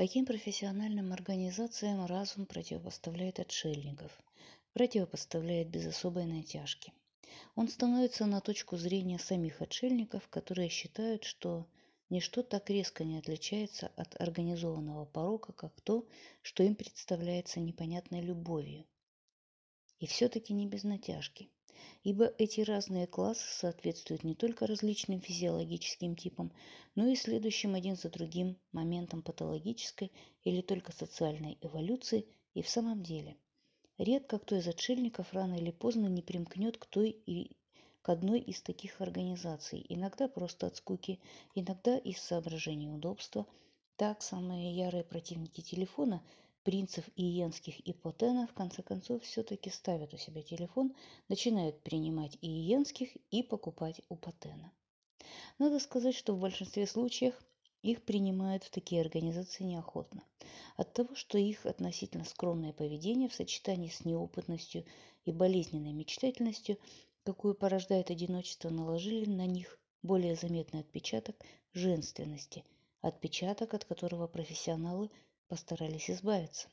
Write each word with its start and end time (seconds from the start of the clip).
Таким 0.00 0.24
профессиональным 0.24 1.12
организациям 1.12 2.06
разум 2.06 2.46
противопоставляет 2.46 3.38
отшельников, 3.38 4.10
противопоставляет 4.72 5.68
без 5.68 5.86
особой 5.86 6.24
натяжки. 6.24 6.94
Он 7.54 7.68
становится 7.68 8.24
на 8.24 8.40
точку 8.40 8.78
зрения 8.78 9.18
самих 9.18 9.60
отшельников, 9.60 10.26
которые 10.28 10.70
считают, 10.70 11.24
что 11.24 11.66
ничто 12.08 12.42
так 12.42 12.70
резко 12.70 13.04
не 13.04 13.18
отличается 13.18 13.88
от 13.88 14.18
организованного 14.18 15.04
порока, 15.04 15.52
как 15.52 15.78
то, 15.82 16.08
что 16.40 16.62
им 16.62 16.76
представляется 16.76 17.60
непонятной 17.60 18.22
любовью. 18.22 18.86
И 19.98 20.06
все-таки 20.06 20.54
не 20.54 20.66
без 20.66 20.82
натяжки 20.82 21.50
ибо 22.02 22.32
эти 22.38 22.60
разные 22.60 23.06
классы 23.06 23.44
соответствуют 23.52 24.24
не 24.24 24.34
только 24.34 24.66
различным 24.66 25.20
физиологическим 25.20 26.16
типам, 26.16 26.52
но 26.94 27.06
и 27.08 27.16
следующим 27.16 27.74
один 27.74 27.96
за 27.96 28.08
другим 28.08 28.56
моментам 28.72 29.22
патологической 29.22 30.10
или 30.44 30.60
только 30.60 30.92
социальной 30.92 31.58
эволюции 31.60 32.26
и 32.54 32.62
в 32.62 32.68
самом 32.68 33.02
деле. 33.02 33.36
Редко 33.98 34.38
кто 34.38 34.56
из 34.56 34.66
отшельников 34.66 35.32
рано 35.32 35.54
или 35.54 35.70
поздно 35.70 36.06
не 36.06 36.22
примкнет 36.22 36.78
к 36.78 36.86
той 36.86 37.10
и 37.10 37.56
к 38.02 38.08
одной 38.08 38.40
из 38.40 38.62
таких 38.62 39.00
организаций, 39.00 39.84
иногда 39.88 40.26
просто 40.26 40.68
от 40.68 40.76
скуки, 40.76 41.20
иногда 41.54 41.98
из 41.98 42.18
соображений 42.18 42.88
удобства. 42.88 43.46
Так, 43.96 44.22
самые 44.22 44.74
ярые 44.74 45.04
противники 45.04 45.60
телефона– 45.60 46.22
принцев 46.62 47.04
иенских 47.16 47.80
и 47.80 47.92
Потена 47.92 48.46
в 48.46 48.52
конце 48.52 48.82
концов 48.82 49.22
все-таки 49.22 49.70
ставят 49.70 50.12
у 50.12 50.18
себя 50.18 50.42
телефон, 50.42 50.94
начинают 51.28 51.82
принимать 51.82 52.36
иенских 52.42 53.08
и 53.30 53.42
покупать 53.42 54.00
у 54.08 54.16
Потена. 54.16 54.72
Надо 55.58 55.78
сказать, 55.78 56.14
что 56.14 56.34
в 56.34 56.40
большинстве 56.40 56.86
случаев 56.86 57.34
их 57.82 58.02
принимают 58.02 58.64
в 58.64 58.70
такие 58.70 59.00
организации 59.00 59.64
неохотно. 59.64 60.22
От 60.76 60.92
того, 60.92 61.14
что 61.14 61.38
их 61.38 61.64
относительно 61.64 62.24
скромное 62.24 62.72
поведение 62.72 63.28
в 63.28 63.34
сочетании 63.34 63.88
с 63.88 64.04
неопытностью 64.04 64.84
и 65.24 65.32
болезненной 65.32 65.92
мечтательностью, 65.92 66.78
какую 67.24 67.54
порождает 67.54 68.10
одиночество, 68.10 68.68
наложили 68.68 69.24
на 69.24 69.46
них 69.46 69.78
более 70.02 70.34
заметный 70.34 70.80
отпечаток 70.80 71.36
женственности, 71.72 72.64
отпечаток, 73.00 73.72
от 73.72 73.84
которого 73.84 74.26
профессионалы– 74.26 75.10
постарались 75.50 76.08
избавиться. 76.08 76.68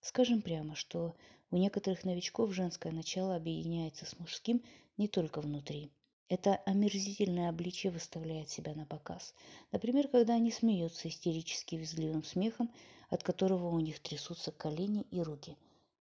Скажем 0.00 0.40
прямо, 0.40 0.76
что 0.76 1.16
у 1.50 1.56
некоторых 1.56 2.04
новичков 2.04 2.54
женское 2.54 2.92
начало 2.92 3.34
объединяется 3.34 4.06
с 4.06 4.16
мужским 4.20 4.62
не 4.96 5.08
только 5.08 5.40
внутри. 5.40 5.90
Это 6.28 6.54
омерзительное 6.64 7.48
обличие 7.48 7.90
выставляет 7.90 8.48
себя 8.48 8.72
на 8.76 8.86
показ. 8.86 9.34
Например, 9.72 10.06
когда 10.06 10.34
они 10.34 10.52
смеются 10.52 11.08
истерически 11.08 11.74
визгливым 11.74 12.22
смехом, 12.22 12.72
от 13.08 13.24
которого 13.24 13.68
у 13.68 13.80
них 13.80 13.98
трясутся 13.98 14.52
колени 14.52 15.02
и 15.10 15.20
руки. 15.20 15.56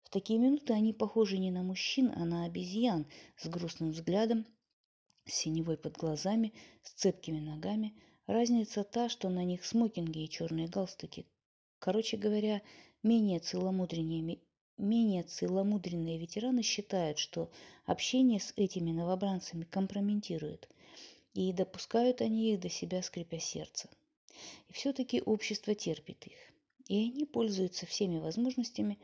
В 0.02 0.08
такие 0.08 0.38
минуты 0.38 0.72
они 0.72 0.94
похожи 0.94 1.36
не 1.36 1.50
на 1.50 1.62
мужчин, 1.62 2.10
а 2.16 2.24
на 2.24 2.46
обезьян 2.46 3.04
с 3.36 3.46
грустным 3.48 3.90
взглядом, 3.90 4.46
с 5.26 5.34
синевой 5.34 5.76
под 5.76 5.98
глазами, 5.98 6.54
с 6.82 6.92
цепкими 6.92 7.38
ногами. 7.38 7.92
Разница 8.26 8.82
та, 8.82 9.10
что 9.10 9.28
на 9.28 9.44
них 9.44 9.62
смокинги 9.66 10.20
и 10.20 10.30
черные 10.30 10.68
галстуки, 10.68 11.26
Короче 11.84 12.16
говоря, 12.16 12.62
менее 13.02 13.40
целомудренные, 13.40 14.38
менее 14.78 15.22
целомудренные 15.22 16.16
ветераны 16.16 16.62
считают, 16.62 17.18
что 17.18 17.50
общение 17.84 18.40
с 18.40 18.54
этими 18.56 18.90
новобранцами 18.90 19.64
компрометирует, 19.64 20.66
и 21.34 21.52
допускают 21.52 22.22
они 22.22 22.54
их 22.54 22.60
до 22.60 22.70
себя, 22.70 23.02
скрипя 23.02 23.38
сердце. 23.38 23.90
И 24.70 24.72
все-таки 24.72 25.20
общество 25.20 25.74
терпит 25.74 26.26
их, 26.26 26.38
и 26.88 26.96
они 26.96 27.26
пользуются 27.26 27.84
всеми 27.84 28.18
возможностями, 28.18 28.98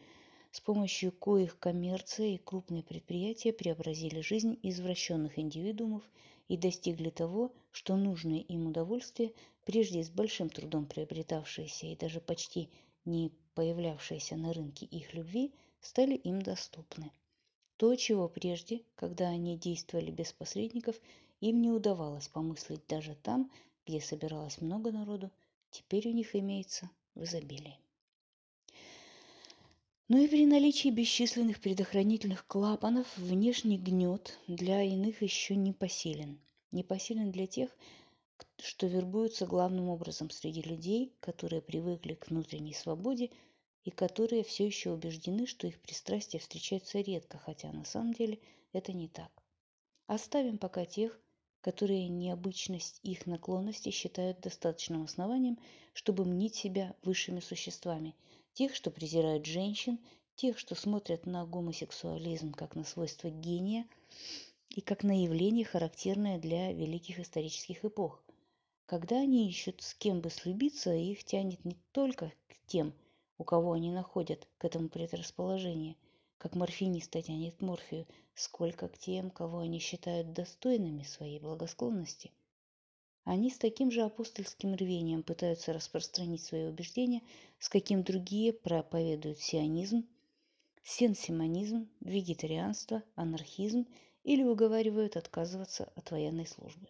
с 0.50 0.60
помощью 0.62 1.12
коих 1.12 1.58
коммерция 1.58 2.28
и 2.28 2.38
крупные 2.38 2.82
предприятия 2.82 3.52
преобразили 3.52 4.22
жизнь 4.22 4.58
извращенных 4.62 5.38
индивидуумов 5.38 6.02
и 6.48 6.56
достигли 6.56 7.10
того, 7.10 7.52
что 7.72 7.96
нужное 7.96 8.38
им 8.38 8.68
удовольствие, 8.68 9.34
прежде 9.70 10.02
с 10.02 10.10
большим 10.10 10.50
трудом 10.50 10.84
приобретавшиеся 10.84 11.86
и 11.86 11.94
даже 11.94 12.20
почти 12.20 12.68
не 13.04 13.30
появлявшиеся 13.54 14.34
на 14.34 14.52
рынке 14.52 14.84
их 14.84 15.14
любви, 15.14 15.52
стали 15.80 16.16
им 16.16 16.42
доступны. 16.42 17.12
То, 17.76 17.94
чего 17.94 18.28
прежде, 18.28 18.82
когда 18.96 19.28
они 19.28 19.56
действовали 19.56 20.10
без 20.10 20.32
посредников, 20.32 20.96
им 21.40 21.62
не 21.62 21.70
удавалось 21.70 22.26
помыслить 22.26 22.84
даже 22.88 23.14
там, 23.14 23.48
где 23.86 24.00
собиралось 24.00 24.60
много 24.60 24.90
народу, 24.90 25.30
теперь 25.70 26.08
у 26.08 26.12
них 26.12 26.34
имеется 26.34 26.90
в 27.14 27.22
изобилии. 27.22 27.78
Но 30.08 30.18
и 30.18 30.26
при 30.26 30.46
наличии 30.46 30.88
бесчисленных 30.88 31.60
предохранительных 31.60 32.44
клапанов 32.48 33.06
внешний 33.16 33.78
гнет 33.78 34.36
для 34.48 34.82
иных 34.82 35.22
еще 35.22 35.54
не 35.54 35.72
посилен. 35.72 36.40
Не 36.72 36.82
посилен 36.82 37.30
для 37.30 37.46
тех, 37.46 37.70
что 38.62 38.86
вербуются 38.86 39.46
главным 39.46 39.88
образом 39.88 40.30
среди 40.30 40.62
людей, 40.62 41.12
которые 41.20 41.62
привыкли 41.62 42.14
к 42.14 42.28
внутренней 42.28 42.74
свободе 42.74 43.30
и 43.84 43.90
которые 43.90 44.44
все 44.44 44.66
еще 44.66 44.90
убеждены, 44.92 45.46
что 45.46 45.66
их 45.66 45.80
пристрастия 45.80 46.38
встречаются 46.38 47.00
редко, 47.00 47.38
хотя 47.38 47.72
на 47.72 47.84
самом 47.84 48.12
деле 48.12 48.38
это 48.72 48.92
не 48.92 49.08
так. 49.08 49.30
Оставим 50.06 50.58
пока 50.58 50.84
тех, 50.84 51.18
которые 51.60 52.08
необычность 52.08 53.00
их 53.02 53.26
наклонности 53.26 53.90
считают 53.90 54.40
достаточным 54.40 55.04
основанием, 55.04 55.58
чтобы 55.92 56.24
мнить 56.24 56.54
себя 56.54 56.94
высшими 57.02 57.40
существами– 57.40 58.14
тех, 58.54 58.74
что 58.74 58.90
презирают 58.90 59.46
женщин, 59.46 59.98
тех, 60.36 60.58
что 60.58 60.74
смотрят 60.74 61.26
на 61.26 61.46
гомосексуализм 61.46 62.52
как 62.52 62.74
на 62.74 62.84
свойство 62.84 63.30
гения 63.30 63.86
и 64.68 64.80
как 64.80 65.02
на 65.02 65.22
явление, 65.22 65.64
характерное 65.64 66.38
для 66.38 66.72
великих 66.72 67.20
исторических 67.20 67.84
эпох. 67.84 68.22
Когда 68.90 69.20
они 69.20 69.48
ищут 69.48 69.82
с 69.82 69.94
кем 69.94 70.20
бы 70.20 70.30
слюбиться, 70.30 70.92
их 70.92 71.22
тянет 71.22 71.64
не 71.64 71.76
только 71.92 72.32
к 72.48 72.66
тем, 72.66 72.92
у 73.38 73.44
кого 73.44 73.74
они 73.74 73.92
находят 73.92 74.48
к 74.58 74.64
этому 74.64 74.88
предрасположение, 74.88 75.94
как 76.38 76.56
морфиниста 76.56 77.22
тянет 77.22 77.62
морфию, 77.62 78.04
сколько 78.34 78.88
к 78.88 78.98
тем, 78.98 79.30
кого 79.30 79.60
они 79.60 79.78
считают 79.78 80.32
достойными 80.32 81.04
своей 81.04 81.38
благосклонности. 81.38 82.32
Они 83.22 83.50
с 83.52 83.58
таким 83.58 83.92
же 83.92 84.02
апостольским 84.02 84.74
рвением 84.74 85.22
пытаются 85.22 85.72
распространить 85.72 86.42
свои 86.42 86.64
убеждения, 86.64 87.22
с 87.60 87.68
каким 87.68 88.02
другие 88.02 88.52
проповедуют 88.52 89.38
сионизм, 89.38 90.04
сенсимонизм, 90.82 91.88
вегетарианство, 92.00 93.04
анархизм 93.14 93.86
или 94.24 94.42
уговаривают 94.42 95.16
отказываться 95.16 95.92
от 95.94 96.10
военной 96.10 96.48
службы. 96.48 96.88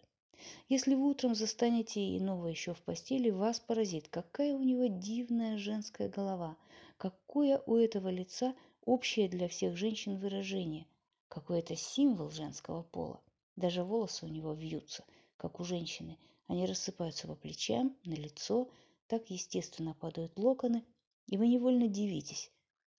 Если 0.69 0.95
вы 0.95 1.09
утром 1.09 1.35
застанете 1.35 2.17
иного 2.17 2.47
еще 2.47 2.73
в 2.73 2.81
постели, 2.81 3.29
вас 3.29 3.59
поразит, 3.59 4.07
какая 4.07 4.53
у 4.53 4.63
него 4.63 4.87
дивная 4.87 5.57
женская 5.57 6.09
голова, 6.09 6.57
какое 6.97 7.61
у 7.65 7.75
этого 7.75 8.09
лица 8.09 8.55
общее 8.85 9.27
для 9.27 9.47
всех 9.47 9.77
женщин 9.77 10.17
выражение, 10.17 10.87
какой 11.27 11.59
это 11.59 11.75
символ 11.75 12.29
женского 12.29 12.83
пола. 12.83 13.21
Даже 13.55 13.83
волосы 13.83 14.25
у 14.25 14.29
него 14.29 14.53
вьются– 14.53 15.03
как 15.41 15.59
у 15.59 15.63
женщины. 15.63 16.19
Они 16.45 16.67
рассыпаются 16.67 17.25
по 17.27 17.33
плечам, 17.33 17.97
на 18.05 18.13
лицо, 18.13 18.69
так 19.07 19.31
естественно 19.31 19.95
падают 19.95 20.37
локоны, 20.37 20.85
и 21.25 21.35
вы 21.35 21.47
невольно 21.47 21.87
дивитесь, 21.87 22.51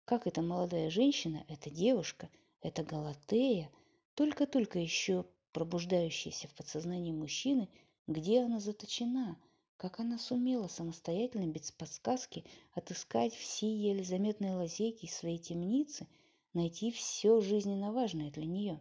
как 0.05 0.27
эта 0.27 0.43
молодая 0.43 0.91
женщина, 0.91 1.45
эта 1.47 1.71
девушка, 1.71 2.29
эта 2.61 2.83
Галатея, 2.83 3.71
только-только 4.17 4.81
еще 4.81 5.25
пробуждающаяся 5.53 6.49
в 6.49 6.55
подсознании 6.55 7.13
мужчины, 7.13 7.69
где 8.07 8.43
она 8.43 8.61
заточена, 8.61 9.39
как 9.77 10.01
она 10.01 10.19
сумела 10.19 10.69
самостоятельно, 10.69 11.47
без 11.47 11.71
подсказки, 11.73 12.45
отыскать 12.73 13.35
все 13.35 13.75
еле 13.75 14.05
заметные 14.05 14.55
лазейки 14.55 15.07
своей 15.07 15.39
темницы, 15.39 16.07
найти 16.55 16.91
все 16.91 17.41
жизненно 17.41 17.93
важное 17.93 18.31
для 18.31 18.45
нее. 18.45 18.81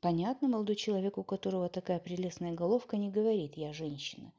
Понятно, 0.00 0.48
молодой 0.48 0.76
человек, 0.76 1.16
у 1.16 1.24
которого 1.24 1.68
такая 1.68 1.98
прелестная 1.98 2.52
головка, 2.52 2.96
не 2.96 3.10
говорит 3.10 3.56
«я 3.56 3.72
женщина». 3.72 4.32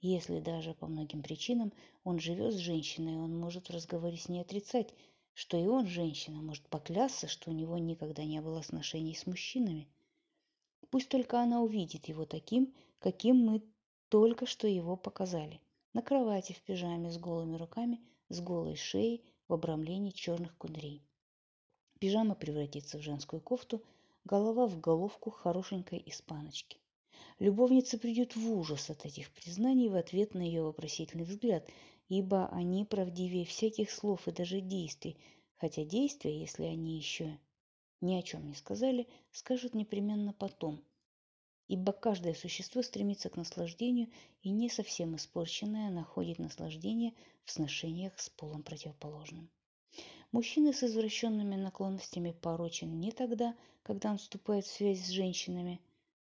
Если 0.00 0.40
даже 0.40 0.74
по 0.74 0.86
многим 0.86 1.22
причинам 1.22 1.72
он 2.04 2.18
живет 2.18 2.54
с 2.54 2.58
женщиной, 2.58 3.16
он 3.16 3.38
может 3.38 3.68
в 3.68 3.72
разговоре 3.72 4.16
с 4.16 4.28
ней 4.28 4.40
отрицать, 4.40 4.94
что 5.32 5.56
и 5.56 5.66
он 5.66 5.86
женщина, 5.86 6.42
может 6.42 6.68
поклясться, 6.68 7.26
что 7.26 7.50
у 7.50 7.54
него 7.54 7.78
никогда 7.78 8.24
не 8.24 8.40
было 8.40 8.62
сношений 8.62 9.14
с 9.14 9.26
мужчинами. 9.26 9.88
Пусть 10.94 11.08
только 11.08 11.40
она 11.40 11.60
увидит 11.60 12.06
его 12.06 12.24
таким, 12.24 12.72
каким 13.00 13.38
мы 13.38 13.62
только 14.10 14.46
что 14.46 14.68
его 14.68 14.96
показали. 14.96 15.60
На 15.92 16.02
кровати 16.02 16.52
в 16.52 16.62
пижаме 16.62 17.10
с 17.10 17.18
голыми 17.18 17.56
руками, 17.56 18.00
с 18.28 18.40
голой 18.40 18.76
шеей, 18.76 19.24
в 19.48 19.54
обрамлении 19.54 20.12
черных 20.12 20.56
кудрей. 20.56 21.02
Пижама 21.98 22.36
превратится 22.36 22.98
в 22.98 23.02
женскую 23.02 23.42
кофту– 23.42 23.82
голова 24.24 24.68
в 24.68 24.78
головку 24.78 25.32
хорошенькой 25.32 26.00
испаночки. 26.06 26.78
Любовница 27.40 27.98
придет 27.98 28.36
в 28.36 28.48
ужас 28.52 28.88
от 28.88 29.04
этих 29.04 29.32
признаний 29.32 29.88
в 29.88 29.96
ответ 29.96 30.32
на 30.34 30.42
ее 30.42 30.62
вопросительный 30.62 31.24
взгляд, 31.24 31.68
ибо 32.08 32.46
они 32.50 32.84
правдивее 32.84 33.44
всяких 33.44 33.90
слов 33.90 34.28
и 34.28 34.30
даже 34.30 34.60
действий, 34.60 35.16
хотя 35.56 35.84
действия, 35.84 36.38
если 36.38 36.62
они 36.62 36.96
еще 36.96 37.36
ни 38.04 38.14
о 38.16 38.22
чем 38.22 38.46
не 38.46 38.54
сказали, 38.54 39.08
скажут 39.32 39.74
непременно 39.74 40.32
потом. 40.34 40.84
Ибо 41.66 41.92
каждое 41.92 42.34
существо 42.34 42.82
стремится 42.82 43.30
к 43.30 43.36
наслаждению, 43.36 44.10
и 44.42 44.50
не 44.50 44.68
совсем 44.68 45.16
испорченное 45.16 45.90
находит 45.90 46.38
наслаждение 46.38 47.14
в 47.44 47.50
сношениях 47.50 48.20
с 48.20 48.28
полом 48.28 48.62
противоположным. 48.62 49.50
Мужчина 50.32 50.74
с 50.74 50.82
извращенными 50.82 51.56
наклонностями 51.56 52.32
порочен 52.32 53.00
не 53.00 53.10
тогда, 53.10 53.56
когда 53.82 54.10
он 54.10 54.18
вступает 54.18 54.66
в 54.66 54.70
связь 54.70 55.00
с 55.00 55.08
женщинами. 55.08 55.80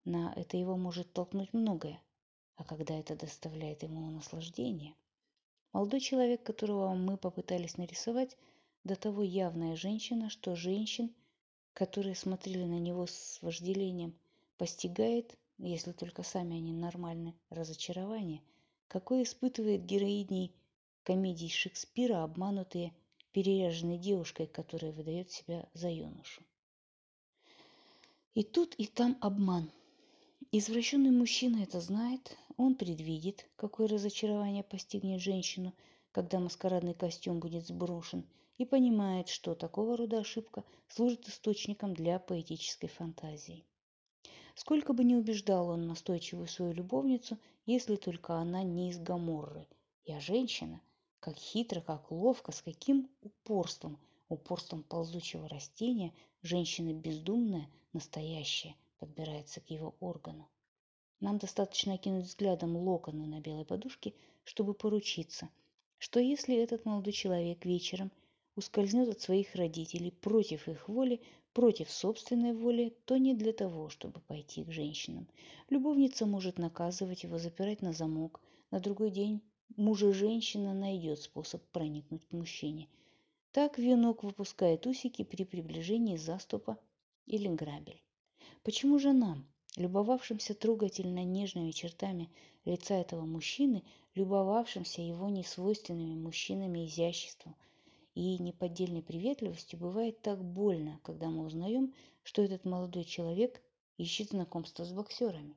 На 0.05 0.33
это 0.37 0.57
его 0.57 0.77
может 0.77 1.13
толкнуть 1.13 1.53
многое, 1.53 2.01
а 2.55 2.65
когда 2.65 2.97
это 2.97 3.17
доставляет 3.17 3.83
ему 3.83 4.11
наслаждение. 4.11 4.95
Молодой 5.73 5.99
человек, 6.01 6.45
которого 6.45 6.95
мы 6.95 7.17
попытались 7.17 7.79
нарисовать, 7.79 8.37
до 8.85 8.95
того 8.95 9.25
явная 9.25 9.75
женщина, 9.75 10.31
что 10.31 10.55
женщин– 10.55 11.13
которые 11.75 12.15
смотрели 12.15 12.65
на 12.65 12.79
него 12.79 13.07
с 13.07 13.39
вожделением, 13.43 14.17
постигает, 14.57 15.37
если 15.59 15.93
только 15.93 16.23
сами 16.23 16.57
они 16.57 16.73
нормальны, 16.73 17.35
разочарование, 17.51 18.43
какое 18.87 19.25
испытывает 19.25 19.85
героиней 19.85 20.55
комедий 21.03 21.51
Шекспира, 21.51 22.23
обманутые 22.23 22.95
переряженной 23.33 23.99
девушкой, 23.99 24.47
которая 24.47 24.93
выдает 24.93 25.31
себя 25.33 25.69
за 25.75 25.91
юношу. 25.91 26.43
И 28.35 28.45
тут, 28.45 28.75
и 28.77 28.87
там 28.87 29.19
обман. 29.21 29.71
Извращенный 30.53 31.11
мужчина 31.11 31.63
это 31.63 31.81
знает, 31.81 32.37
он 32.57 32.77
предвидит, 32.77 33.49
какое 33.57 33.89
разочарование 33.89 34.63
постигнет 34.63 35.21
женщину, 35.21 35.75
когда 36.13 36.39
маскарадный 36.39 36.95
костюм 36.95 37.41
будет 37.41 37.67
сброшен– 37.67 38.25
и 38.57 38.65
понимает, 38.65 39.29
что 39.29 39.55
такого 39.55 39.97
рода 39.97 40.19
ошибка 40.19 40.65
служит 40.89 41.29
источником 41.29 41.95
для 41.95 42.19
поэтической 42.19 42.89
фантазии. 42.89 43.65
Сколько 44.55 44.93
бы 44.93 45.03
ни 45.03 45.15
убеждал 45.15 45.69
он 45.71 45.89
настойчивую 45.89 46.47
свою 46.47 46.73
любовницу, 46.73 47.39
если 47.67 47.97
только 47.97 48.35
она 48.35 48.63
не 48.63 48.91
из 48.91 48.99
Гаморры. 48.99 49.67
Я 50.05 50.21
женщина, 50.21 50.81
как 51.19 51.37
хитро, 51.37 51.81
как 51.81 52.13
ловко, 52.13 52.53
с 52.53 52.63
каким 52.63 53.11
упорством, 53.23 53.99
упорством 54.29 54.85
ползучего 54.85 55.49
растения, 55.49 56.13
женщина 56.43 56.93
бездумная, 56.93 57.69
настоящая, 57.93 58.77
подбирается 58.99 59.61
к 59.61 59.71
его 59.71 59.97
органу. 59.99 60.49
Нам 61.19 61.39
достаточно 61.39 61.95
окинуть 61.95 62.27
взглядом 62.27 62.77
локоны 62.77 63.27
на 63.27 63.41
белой 63.41 63.65
подушке, 63.65 64.15
чтобы 64.45 64.75
поручиться, 64.75 65.49
что 65.99 66.21
если 66.21 66.57
этот 66.57 66.85
молодой 66.85 67.13
человек 67.13 67.65
вечером– 67.65 68.13
ускользнет 68.57 69.09
от 69.09 69.21
своих 69.21 69.55
родителей 69.55 70.11
против 70.11 70.69
их 70.69 70.89
воли, 70.89 71.21
против 71.53 71.91
собственной 71.91 72.53
воли, 72.53 72.97
то 73.05 73.17
не 73.17 73.35
для 73.35 73.53
того, 73.53 73.89
чтобы 73.89 74.21
пойти 74.21 74.65
к 74.65 74.73
женщинам. 74.73 75.29
Любовница 75.71 76.27
может 76.27 76.59
наказывать 76.59 77.23
его, 77.23 77.39
запирать 77.39 77.83
на 77.83 77.93
замок. 77.93 78.41
На 78.71 78.81
другой 78.81 79.11
день 79.11 79.41
мужа 79.77 80.13
женщина 80.13 80.75
найдет 80.75 81.21
способ 81.21 81.63
проникнуть 81.71 82.27
к 82.27 82.33
мужчине. 82.33 82.89
Так 83.53 83.79
венок 83.79 84.25
выпускает 84.25 84.87
усики 84.87 85.23
при 85.23 85.45
приближении 85.45 86.17
заступа 86.17 86.77
или 87.27 87.49
грабель. 87.49 88.03
Почему 88.65 88.99
же 88.99 89.13
нам, 89.13 89.47
любовавшимся 89.77 90.55
трогательно 90.55 91.23
нежными 91.25 91.71
чертами 91.71 92.31
лица 92.65 92.95
этого 92.95 93.25
мужчины, 93.25 93.85
любовавшимся 94.15 95.03
его 95.03 95.29
несвойственными 95.29 96.15
мужчинами 96.15 96.87
изяществом, 96.87 97.55
и 98.15 98.39
неподдельной 98.39 99.03
приветливостью 99.03 99.79
бывает 99.79 100.23
так 100.23 100.45
больно, 100.45 101.01
когда 101.03 101.29
мы 101.31 101.45
узнаем, 101.45 101.93
что 102.23 102.43
этот 102.43 102.65
молодой 102.65 103.05
человек 103.05 103.61
ищет 103.97 104.31
знакомства 104.31 104.85
с 104.85 104.93
боксерами. 104.93 105.57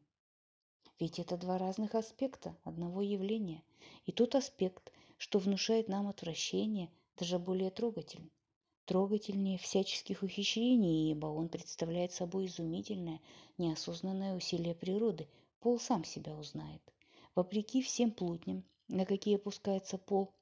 Ведь 1.00 1.20
это 1.20 1.38
два 1.38 1.60
разных 1.60 1.94
аспекта 1.94 2.58
одного 2.64 3.04
явления. 3.04 3.64
И 4.06 4.12
тот 4.12 4.34
аспект, 4.34 4.92
что 5.18 5.38
внушает 5.38 5.88
нам 5.88 6.08
отвращение, 6.08 6.90
даже 7.18 7.38
более 7.38 7.70
трогательный. 7.70 8.32
Трогательнее 8.86 9.60
всяческих 9.60 10.24
ухищрений, 10.24 11.12
ибо 11.12 11.28
он 11.28 11.50
представляет 11.50 12.14
собой 12.14 12.48
изумительное, 12.48 13.22
неосознанное 13.58 14.36
усилие 14.36 14.74
природы. 14.74 15.28
Пол 15.60 15.78
сам 15.80 16.04
себя 16.04 16.36
узнает. 16.36 16.82
Вопреки 17.36 17.84
всем 17.84 18.12
плутням, 18.12 18.64
на 18.88 19.06
какие 19.06 19.36
опускается 19.36 19.98
пол, 19.98 20.34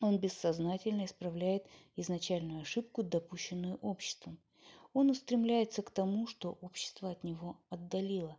он 0.00 0.18
бессознательно 0.18 1.04
исправляет 1.06 1.66
изначальную 1.96 2.62
ошибку, 2.62 3.02
допущенную 3.02 3.76
обществом. 3.76 4.38
Он 4.92 5.10
устремляется 5.10 5.82
к 5.82 5.90
тому, 5.90 6.26
что 6.26 6.56
общество 6.60 7.10
от 7.10 7.24
него 7.24 7.58
отдалило. 7.68 8.36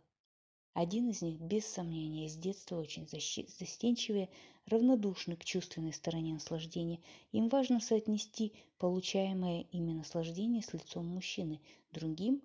Один 0.72 1.10
из 1.10 1.20
них, 1.20 1.38
без 1.38 1.66
сомнения, 1.66 2.28
с 2.28 2.36
детства 2.36 2.80
очень 2.80 3.06
застенчивее, 3.06 4.30
равнодушный 4.66 5.36
к 5.36 5.44
чувственной 5.44 5.92
стороне 5.92 6.34
наслаждения. 6.34 7.00
Им 7.32 7.48
важно 7.48 7.80
соотнести 7.80 8.54
получаемое 8.78 9.66
ими 9.72 9.92
наслаждение 9.92 10.62
с 10.62 10.72
лицом 10.72 11.06
мужчины. 11.06 11.60
Другим, 11.92 12.40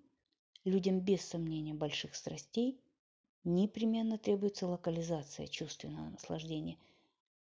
людям 0.64 1.00
без 1.00 1.22
сомнения 1.22 1.72
больших 1.72 2.14
страстей, 2.14 2.78
непременно 3.44 4.18
требуется 4.18 4.66
локализация 4.66 5.46
чувственного 5.46 6.10
наслаждения– 6.10 6.76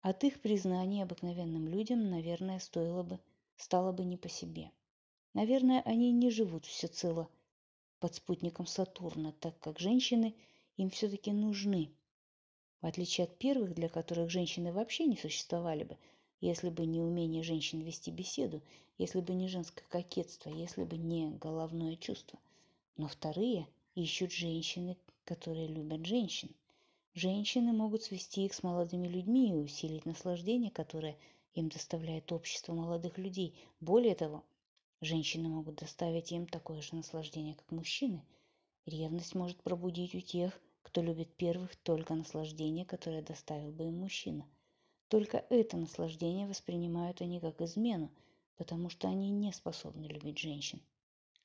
от 0.03 0.25
их 0.25 0.41
признания 0.41 1.03
обыкновенным 1.03 1.69
людям, 1.69 2.09
наверное, 2.09 2.59
стоило 2.59 3.03
бы, 3.03 3.19
стало 3.55 3.93
бы 3.93 4.03
не 4.03 4.17
по 4.17 4.27
себе. 4.27 4.69
Наверное, 5.33 5.81
они 5.83 6.11
не 6.11 6.29
живут 6.29 6.65
всецело 6.65 7.29
под 7.99 8.13
спутником 8.13 8.67
Сатурна, 8.67 9.31
так 9.39 9.57
как 9.59 9.79
женщины 9.79 10.35
им 10.75 10.89
все-таки 10.89 11.31
нужны. 11.31 11.89
В 12.81 12.85
отличие 12.85 13.23
от 13.23 13.37
первых, 13.37 13.73
для 13.73 13.87
которых 13.87 14.29
женщины 14.29 14.73
вообще 14.73 15.05
не 15.05 15.15
существовали 15.15 15.85
бы, 15.85 15.97
если 16.41 16.69
бы 16.69 16.85
не 16.85 16.99
умение 16.99 17.41
женщин 17.41 17.79
вести 17.79 18.11
беседу, 18.11 18.61
если 18.97 19.21
бы 19.21 19.33
не 19.33 19.47
женское 19.47 19.85
кокетство, 19.87 20.49
если 20.49 20.83
бы 20.83 20.97
не 20.97 21.29
головное 21.29 21.95
чувство. 21.95 22.37
Но 22.97 23.07
вторые 23.07 23.69
ищут 23.95 24.33
женщины, 24.33 24.97
которые 25.23 25.67
любят 25.67 26.05
женщин. 26.05 26.53
Женщины 27.15 27.73
могут 27.73 28.01
свести 28.01 28.43
их 28.43 28.55
с 28.55 28.63
молодыми 28.63 29.07
людьми 29.07 29.51
и 29.51 29.55
усилить 29.55 30.07
наслаждение, 30.07 30.71
которое 30.71 31.15
им 31.53 31.69
доставляет 31.69 32.31
общество 32.31 32.73
молодых 32.73 33.19
людей. 33.19 33.53
Более 33.79 34.15
того, 34.15 34.43
женщины 34.99 35.47
могут 35.47 35.75
доставить 35.75 36.31
им 36.31 36.47
такое 36.47 36.81
же 36.81 36.95
наслаждение, 36.95 37.53
как 37.53 37.71
мужчины. 37.71 38.25
Ревность 38.87 39.35
может 39.35 39.61
пробудить 39.61 40.15
у 40.15 40.21
тех, 40.21 40.59
кто 40.81 41.03
любит 41.03 41.31
первых, 41.35 41.75
только 41.75 42.15
наслаждение, 42.15 42.83
которое 42.83 43.21
доставил 43.21 43.71
бы 43.71 43.85
им 43.85 43.99
мужчина. 43.99 44.47
Только 45.07 45.45
это 45.51 45.77
наслаждение 45.77 46.47
воспринимают 46.47 47.21
они 47.21 47.39
как 47.39 47.61
измену, 47.61 48.09
потому 48.57 48.89
что 48.89 49.07
они 49.07 49.29
не 49.29 49.51
способны 49.51 50.05
любить 50.05 50.39
женщин. 50.39 50.81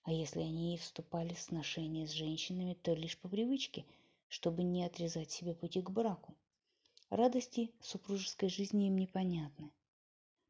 А 0.05 0.13
если 0.13 0.41
они 0.41 0.75
и 0.75 0.79
вступали 0.79 1.35
в 1.35 1.41
сношения 1.41 2.07
с 2.07 2.13
женщинами, 2.13 2.73
то 2.73 2.95
лишь 2.95 3.19
по 3.19 3.29
привычке– 3.29 3.85
чтобы 4.29 4.63
не 4.63 4.85
отрезать 4.85 5.31
себе 5.31 5.55
пути 5.55 5.81
к 5.83 5.91
браку. 5.91 6.37
Радости 7.11 7.73
супружеской 7.81 8.51
жизни 8.51 8.89
им 8.89 8.99
непонятны. 8.99 9.71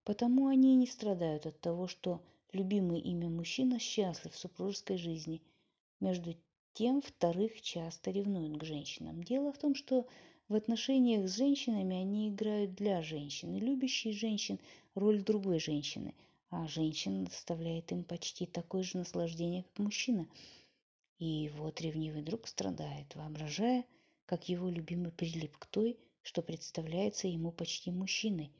Потому 0.04 0.48
они 0.48 0.72
и 0.72 0.76
не 0.76 0.86
страдают 0.86 1.46
от 1.46 1.60
того, 1.60 1.86
что 1.86 2.20
любимый 2.52 3.00
ими 3.00 3.28
мужчина 3.28 3.78
счастлив 3.78 4.32
в 4.32 4.38
супружеской 4.38 4.98
жизни. 4.98 5.42
Между 6.00 6.34
тем, 6.72 7.00
вторых 7.02 7.62
часто 7.62 8.10
ревнуют 8.10 8.58
к 8.58 8.64
женщинам. 8.64 9.22
Дело 9.22 9.52
в 9.52 9.58
том, 9.58 9.74
что 9.74 10.06
в 10.48 10.54
отношениях 10.54 11.28
с 11.28 11.36
женщинами 11.36 11.96
они 11.96 12.30
играют 12.30 12.74
для 12.74 13.02
женщины, 13.02 13.56
любящей 13.58 14.12
женщин 14.12 14.58
роль 14.94 15.22
другой 15.22 15.60
женщины, 15.60 16.14
а 16.50 16.66
женщина 16.66 17.24
доставляет 17.24 17.92
им 17.92 18.02
почти 18.02 18.46
такое 18.46 18.82
же 18.82 18.98
наслаждение, 18.98 19.62
как 19.62 19.78
мужчина– 19.78 20.26
и 21.18 21.50
вот 21.56 21.80
ревнивый 21.80 22.22
друг 22.22 22.46
страдает, 22.46 23.14
воображая, 23.16 23.84
как 24.24 24.48
его 24.48 24.68
любимый 24.68 25.10
прилип 25.10 25.56
к 25.56 25.66
той, 25.66 25.98
что 26.22 26.42
представляется 26.42 27.26
ему 27.26 27.50
почти 27.50 27.90
мужчиной, 27.90 28.52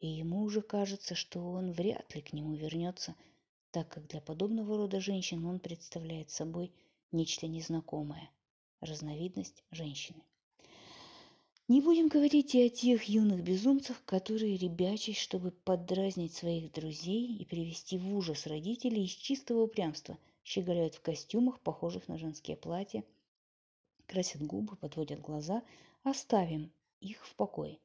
и 0.00 0.06
ему 0.06 0.42
уже 0.42 0.62
кажется, 0.62 1.14
что 1.14 1.40
он 1.40 1.72
вряд 1.72 2.14
ли 2.14 2.22
к 2.22 2.32
нему 2.32 2.54
вернется, 2.54 3.14
так 3.70 3.88
как 3.88 4.06
для 4.06 4.20
подобного 4.20 4.78
рода 4.78 5.00
женщин 5.00 5.44
он 5.44 5.58
представляет 5.58 6.30
собой 6.30 6.72
нечто 7.12 7.46
незнакомое, 7.46 8.30
разновидность 8.80 9.62
женщины. 9.70 10.22
Не 11.68 11.80
будем 11.80 12.08
говорить 12.08 12.54
и 12.54 12.62
о 12.62 12.68
тех 12.70 13.02
юных 13.04 13.42
безумцах, 13.42 14.02
которые 14.04 14.56
ребячись, 14.56 15.18
чтобы 15.18 15.50
поддразнить 15.50 16.32
своих 16.32 16.72
друзей 16.72 17.36
и 17.36 17.44
привести 17.44 17.98
в 17.98 18.16
ужас 18.16 18.46
родителей 18.46 19.04
из 19.04 19.10
чистого 19.10 19.64
упрямства– 19.64 20.16
щеголяют 20.46 20.94
в 20.94 21.00
костюмах, 21.00 21.58
похожих 21.60 22.06
на 22.06 22.16
женские 22.16 22.56
платья, 22.56 23.02
красят 24.06 24.42
губы, 24.42 24.76
подводят 24.76 25.20
глаза, 25.20 25.62
оставим 26.04 26.70
их 27.00 27.26
в 27.26 27.34
покое. 27.34 27.80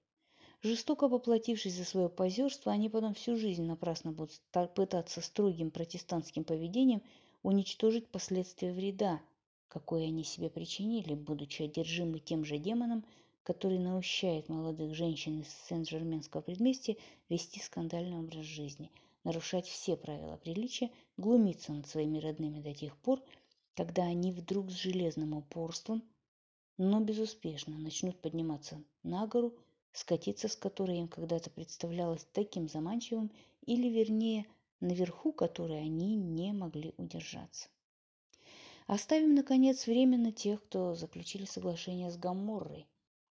Жестоко 0.62 1.10
поплатившись 1.10 1.74
за 1.74 1.86
свое 1.86 2.08
позерство, 2.08 2.72
они 2.72 2.88
потом 2.88 3.16
всю 3.16 3.36
жизнь 3.36 3.64
напрасно 3.64 4.12
будут 4.12 4.40
пытаться 4.76 5.22
строгим 5.22 5.72
протестантским 5.72 6.44
поведением 6.44 7.02
уничтожить 7.42 8.08
последствия 8.08 8.72
вреда, 8.72 9.20
какой 9.68 10.06
они 10.06 10.24
себе 10.24 10.52
причинили, 10.52 11.16
будучи 11.16 11.64
одержимы 11.64 12.20
тем 12.20 12.46
же 12.46 12.60
демоном, 12.60 13.04
который 13.42 13.80
наущает 13.80 14.50
молодых 14.50 14.94
женщин 14.94 15.42
из 15.42 15.48
Сен-Жерменского 15.68 16.42
предместья 16.42 16.96
вести 17.28 17.60
скандальный 17.60 18.20
образ 18.20 18.46
жизни, 18.46 18.92
нарушать 19.24 19.68
все 19.68 19.96
правила 19.96 20.38
приличия, 20.38 20.92
глумиться 21.18 21.74
над 21.74 21.88
своими 21.88 22.20
родными 22.20 22.60
до 22.60 22.74
тех 22.74 22.98
пор, 22.98 23.22
когда 23.76 24.04
они 24.04 24.32
вдруг 24.32 24.72
с 24.72 24.76
железным 24.76 25.34
упорством, 25.34 26.04
но 26.78 27.00
безуспешно 27.00 27.78
начнут 27.78 28.20
подниматься 28.22 28.84
на 29.04 29.28
гору, 29.28 29.56
скатиться 29.94 30.48
с 30.48 30.56
которой 30.56 31.00
им 31.00 31.08
когда-то 31.08 31.50
представлялось 31.50 32.26
таким 32.32 32.68
заманчивым, 32.68 33.32
или, 33.66 33.88
вернее, 33.90 34.46
наверху 34.80 35.32
которой 35.32 35.80
они 35.80 36.16
не 36.16 36.54
могли 36.54 36.94
удержаться. 36.98 37.70
Оставим, 38.88 39.36
наконец, 39.36 39.86
временно 39.86 40.32
тех, 40.32 40.64
кто 40.64 40.96
заключили 40.96 41.46
соглашение 41.46 42.10
с 42.10 42.18
Гаморрой. 42.18 42.88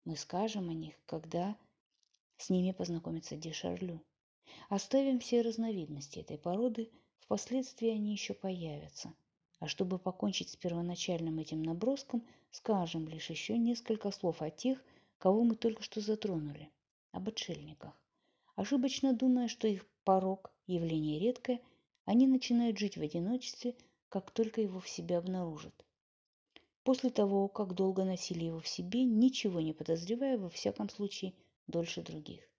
Мы 0.05 0.15
скажем 0.15 0.69
о 0.69 0.73
них, 0.73 0.93
когда 1.05 1.57
с 2.37 2.49
ними 2.49 2.71
познакомится 2.71 3.35
Дешарлю. 3.35 4.01
Оставим 4.69 5.19
все 5.19 5.41
разновидности 5.41 6.19
этой 6.19 6.37
породы, 6.37 6.89
впоследствии 7.19 7.89
они 7.89 8.11
еще 8.11 8.33
появятся– 8.33 9.13
а 9.59 9.67
чтобы 9.67 9.99
покончить 9.99 10.49
с 10.49 10.55
первоначальным 10.55 11.37
этим 11.39 11.63
наброском, 11.63 12.25
скажем 12.49 13.07
лишь 13.07 13.29
еще 13.29 13.57
несколько 13.57 14.09
слов 14.11 14.41
о 14.41 14.49
тех, 14.49 14.81
кого 15.17 15.43
мы 15.43 15.55
только 15.55 15.83
что 15.83 15.99
затронули, 15.99 16.69
об 17.11 17.27
отшельниках. 17.27 17.93
Ошибочно 18.55 19.13
думая, 19.13 19.47
что 19.47 19.67
их 19.67 19.85
порог– 20.05 20.51
явление 20.67 21.19
редкое, 21.19 21.61
они 22.05 22.25
начинают 22.25 22.77
жить 22.77 22.97
в 22.97 23.01
одиночестве, 23.01 23.75
как 24.07 24.31
только 24.31 24.61
его 24.61 24.79
в 24.79 24.87
себе 24.87 25.17
обнаружат. 25.17 25.85
После 26.83 27.09
того, 27.09 27.49
как 27.49 27.75
долго 27.75 28.05
носили 28.05 28.45
его 28.45 28.59
в 28.59 28.67
себе, 28.67 29.03
ничего 29.03 29.59
не 29.59 29.73
подозревая, 29.73 30.37
во 30.37 30.49
всяком 30.49 30.89
случае, 30.89 31.33
дольше 31.67 32.01
других. 32.01 32.49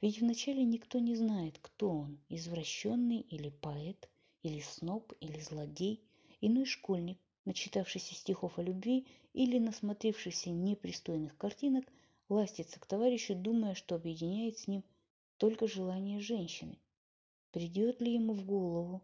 Ведь 0.00 0.20
вначале 0.20 0.64
никто 0.64 0.98
не 0.98 1.16
знает, 1.16 1.58
кто 1.60 1.90
он– 1.90 2.18
извращенный 2.28 3.20
или 3.20 3.50
поэт, 3.50 4.08
или 4.42 4.60
сноб, 4.60 5.12
или 5.20 5.40
злодей– 5.40 6.02
Иной 6.42 6.66
школьник, 6.66 7.18
начитавшийся 7.46 8.14
стихов 8.14 8.58
о 8.58 8.62
любви 8.62 9.06
или 9.32 9.58
насмотревшийся 9.58 10.50
непристойных 10.50 11.36
картинок, 11.38 11.86
ластится 12.28 12.78
к 12.78 12.84
товарищу, 12.86 13.34
думая, 13.34 13.74
что 13.74 13.94
объединяет 13.94 14.58
с 14.58 14.68
ним 14.68 14.84
только 15.38 15.66
желание 15.66 16.20
женщины. 16.20 16.78
Придет 17.52 18.02
ли 18.02 18.12
ему 18.12 18.34
в 18.34 18.44
голову, 18.44 19.02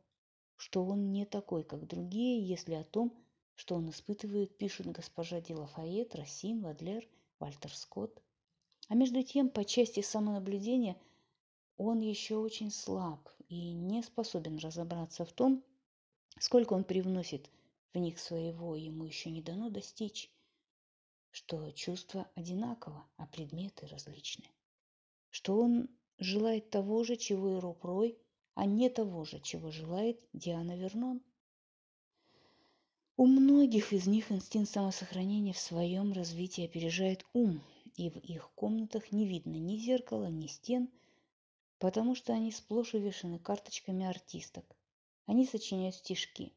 что 0.57 0.85
он 0.85 1.11
не 1.11 1.25
такой, 1.25 1.64
как 1.64 1.87
другие, 1.87 2.47
если 2.47 2.75
о 2.75 2.85
том, 2.85 3.12
что 3.55 3.76
он 3.76 3.88
испытывает, 3.88 4.59
пишут 4.59 4.88
госпожа 4.88 5.41
Де 5.41 5.55
Лафайет, 5.55 6.14
Рассин, 6.14 6.61
Вадлер, 6.61 7.09
Вальтер 7.38 7.75
Скотт. 7.75 8.23
А 8.88 8.94
между 8.94 9.22
тем, 9.22 9.48
по 9.48 9.64
части 9.64 10.00
самонаблюдения, 10.00 10.96
он 11.76 12.00
еще 12.00 12.36
очень 12.36 12.70
слаб 12.70 13.28
и 13.48 13.72
не 13.72 14.02
способен 14.02 14.58
разобраться 14.58 15.24
в 15.24 15.32
том, 15.32 15.64
Сколько 16.38 16.72
он 16.72 16.84
привносит 16.84 17.50
в 17.92 17.98
них 17.98 18.18
своего, 18.18 18.74
ему 18.74 19.04
еще 19.04 19.30
не 19.30 19.42
дано 19.42 19.70
достичь, 19.70 20.30
что 21.30 21.70
чувства 21.72 22.28
одинаково, 22.34 23.06
а 23.16 23.26
предметы 23.26 23.86
различны. 23.86 24.44
Что 25.30 25.58
он 25.58 25.88
желает 26.18 26.70
того 26.70 27.04
же, 27.04 27.16
чего 27.16 27.56
и 27.56 27.60
Роб 27.60 27.84
Рой, 27.84 28.18
а 28.54 28.64
не 28.64 28.88
того 28.90 29.24
же, 29.24 29.40
чего 29.40 29.70
желает 29.70 30.20
Диана 30.32 30.76
Вернон. 30.76 31.22
У 33.16 33.26
многих 33.26 33.92
из 33.92 34.06
них 34.06 34.32
инстинкт 34.32 34.70
самосохранения 34.70 35.52
в 35.52 35.58
своем 35.58 36.12
развитии 36.12 36.64
опережает 36.64 37.24
ум, 37.34 37.60
и 37.96 38.11
в 38.11 38.16
их 38.18 38.50
комнатах 38.54 39.12
не 39.12 39.26
видно 39.26 39.56
ни 39.56 39.76
зеркала, 39.76 40.26
ни 40.26 40.46
стен, 40.46 40.90
потому 41.78 42.14
что 42.14 42.32
они 42.32 42.52
сплошь 42.52 42.94
увешаны 42.94 43.38
карточками 43.38 44.04
артисток– 44.04 44.64
они 45.26 45.46
сочиняют 45.46 45.94
стишки. 45.94 46.52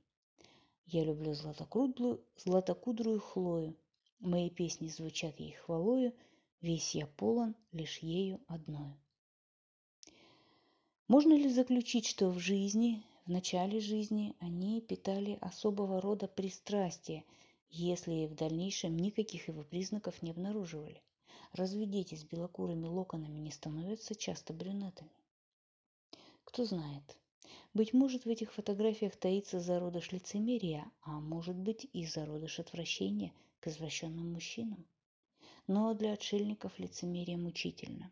Я 0.88 1.04
люблю 1.04 1.34
златокудрую, 1.34 2.24
златокудрую 2.36 3.20
Хлою. 3.20 3.76
Мои 4.20 4.50
песни 4.50 4.88
звучат 4.88 5.40
ей 5.40 5.52
хвалою, 5.52 6.14
Весь 6.62 6.96
я 6.96 7.06
полон 7.06 7.56
лишь 7.72 8.00
ею 8.00 8.42
одною. 8.48 8.98
Можно 11.08 11.34
ли 11.34 11.48
заключить, 11.50 12.08
что 12.08 12.32
в 12.32 12.40
жизни, 12.40 13.04
в 13.26 13.30
начале 13.30 13.80
жизни 13.80 14.36
они 14.40 14.82
питали 14.82 15.38
особого 15.42 16.02
рода 16.02 16.28
пристрастие, 16.28 17.24
если 17.70 18.26
в 18.26 18.34
дальнейшем 18.34 18.98
никаких 18.98 19.48
его 19.48 19.64
признаков 19.64 20.24
не 20.24 20.32
обнаруживали? 20.32 21.04
Разве 21.56 21.86
дети 21.86 22.16
с 22.16 22.26
белокурыми 22.26 22.86
локонами 22.86 23.38
не 23.40 23.50
становятся 23.50 24.14
часто 24.14 24.52
брюнетами? 24.52 25.10
Кто 26.44 26.66
знает, 26.66 27.18
быть 27.74 27.94
может, 27.94 28.26
в 28.26 28.30
этих 28.30 28.52
фотографиях 28.52 29.16
таится 29.16 29.62
зародыш 29.62 30.12
лицемерия, 30.12 30.92
а 31.04 31.22
может 31.22 31.56
быть 31.56 31.88
и 31.94 32.06
зародыш 32.06 32.60
отвращения 32.60 33.32
к 33.62 33.68
извращенным 33.68 34.34
мужчинам. 34.34 34.86
Но 35.66 35.94
для 35.94 36.12
отшельников 36.12 36.78
лицемерие 36.78 37.38
мучительно. 37.38 38.12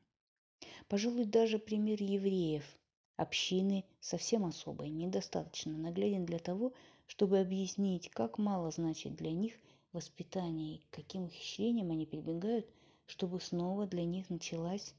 Пожалуй, 0.88 1.26
даже 1.26 1.60
пример 1.60 2.02
евреев, 2.02 2.64
общины 3.18 3.84
совсем 4.00 4.46
особой, 4.46 4.90
недостаточно 4.90 5.78
нагляден 5.78 6.26
для 6.26 6.40
того, 6.40 6.72
чтобы 7.08 7.42
объяснить, 7.42 8.10
как 8.10 8.38
мало 8.38 8.72
значит 8.72 9.18
для 9.18 9.34
них 9.34 9.56
воспитание 9.92 10.78
и 10.78 10.86
каким 10.92 11.26
ухищрением 11.26 11.92
они 11.92 12.06
прибегают, 12.06 12.66
чтобы 13.06 13.40
снова 13.42 13.86
для 13.88 14.06
них 14.06 14.30
началась 14.30 14.94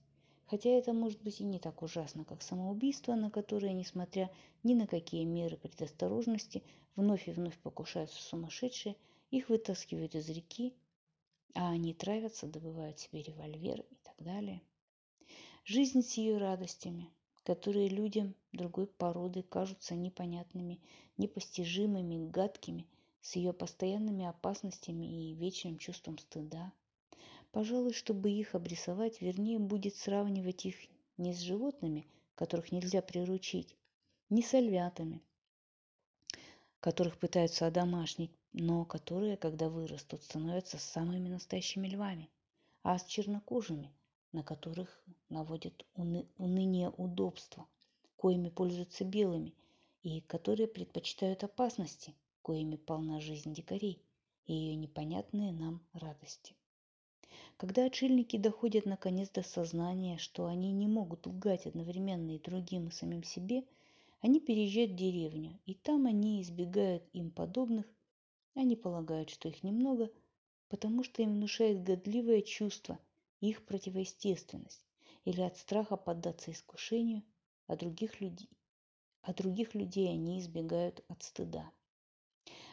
Хотя 0.47 0.71
это 0.71 0.93
может 0.93 1.23
быть 1.23 1.41
и 1.41 1.45
не 1.45 1.59
так 1.59 1.83
ужасно, 1.83 2.25
как 2.25 2.43
самоубийство, 2.43 3.15
на 3.15 3.31
которое, 3.31 3.73
несмотря 3.73 4.31
ни 4.63 4.75
на 4.75 4.87
какие 4.87 5.25
меры 5.25 5.57
предосторожности, 5.57 6.63
вновь 6.97 7.29
и 7.29 7.33
вновь 7.33 7.59
покушаются 7.59 8.23
сумасшедшие, 8.23 8.97
их 9.31 9.49
вытаскивают 9.49 10.15
из 10.15 10.29
реки, 10.29 10.75
а 11.55 11.71
они 11.71 11.95
травятся, 11.95 12.47
добывают 12.47 12.99
себе 12.99 13.23
револьвер 13.23 13.81
и 13.81 13.97
так 14.03 14.15
далее. 14.19 14.61
Жизнь 15.65 16.03
с 16.03 16.15
ее 16.19 16.37
радостями, 16.37 17.11
которые 17.43 17.89
людям 17.89 18.35
другой 18.53 18.87
породы 18.87 19.43
кажутся 19.43 19.95
непонятными, 19.95 20.79
непостижимыми, 21.17 22.29
гадкими, 22.31 22.87
с 23.23 23.37
ее 23.37 23.55
постоянными 23.55 24.27
опасностями 24.27 25.31
и 25.31 25.35
вечным 25.35 25.79
чувством 25.79 26.19
стыда– 26.19 26.71
Пожалуй, 27.55 27.93
чтобы 27.93 28.33
их 28.33 28.57
обрисовать, 28.57 29.21
вернее 29.21 29.61
будет 29.61 29.95
сравнивать 29.95 30.67
их 30.67 30.75
не 31.19 31.33
с 31.33 31.39
животными, 31.39 32.05
которых 32.35 32.73
нельзя 32.73 33.01
приручить, 33.01 33.77
не 34.29 34.43
с 34.43 34.59
львятами, 34.59 35.23
которых 36.81 37.17
пытаются 37.17 37.69
одомашнить, 37.69 38.33
но 38.53 38.85
которые, 38.85 39.37
когда 39.37 39.69
вырастут, 39.69 40.25
становятся 40.25 40.79
самыми 40.79 41.29
настоящими 41.29 41.87
львами, 41.87 42.29
а 42.83 42.99
с 42.99 43.05
чернокожими, 43.05 43.93
на 44.33 44.43
которых 44.43 45.05
наводят 45.29 45.87
уны- 45.95 46.27
уныние 46.39 46.91
удобства, 46.91 47.69
коими 48.17 48.49
пользуются 48.49 49.05
белыми, 49.05 49.55
и 50.03 50.23
которые 50.23 50.67
предпочитают 50.67 51.45
опасности, 51.45 52.17
коими 52.43 52.75
полна 52.75 53.21
жизнь 53.21 53.55
дикарей 53.55 54.03
и 54.47 54.55
ее 54.55 54.75
непонятные 54.75 55.53
нам 55.53 55.87
радости. 55.93 56.57
Когда 57.57 57.87
отшельники 57.87 58.37
доходят 58.37 58.85
наконец 58.85 59.31
до 59.31 59.43
сознания, 59.43 60.19
что 60.19 60.47
они 60.47 60.73
не 60.73 60.87
могут 60.87 61.27
лгать 61.27 61.67
одновременно 61.67 62.35
и 62.35 62.39
другим, 62.39 62.89
и 62.89 62.91
самим 62.91 63.23
себе, 63.23 63.65
они 64.21 64.41
переезжают 64.41 64.93
в 64.93 64.97
деревню, 64.97 65.59
и 65.65 65.75
там 65.75 66.07
они 66.07 66.43
избегают 66.43 67.05
им 67.13 67.31
подобных, 67.31 67.87
они 68.55 68.77
полагают, 68.77 69.31
что 69.31 69.49
их 69.49 69.63
немного, 69.63 70.11
потому 70.69 71.05
что 71.05 71.23
им 71.23 71.35
внушает 71.35 71.83
годливое 71.83 72.43
чувство, 72.43 72.99
их 73.41 73.65
противоестественность, 73.65 74.85
или 75.25 75.41
от 75.41 75.57
страха 75.57 75.97
поддаться 75.97 76.51
искушению, 76.51 77.23
а 77.67 77.77
других 77.77 78.21
людей, 78.21 78.51
а 79.23 79.33
других 79.33 79.75
людей 79.75 80.09
они 80.09 80.41
избегают 80.41 81.05
от 81.09 81.23
стыда. 81.23 81.71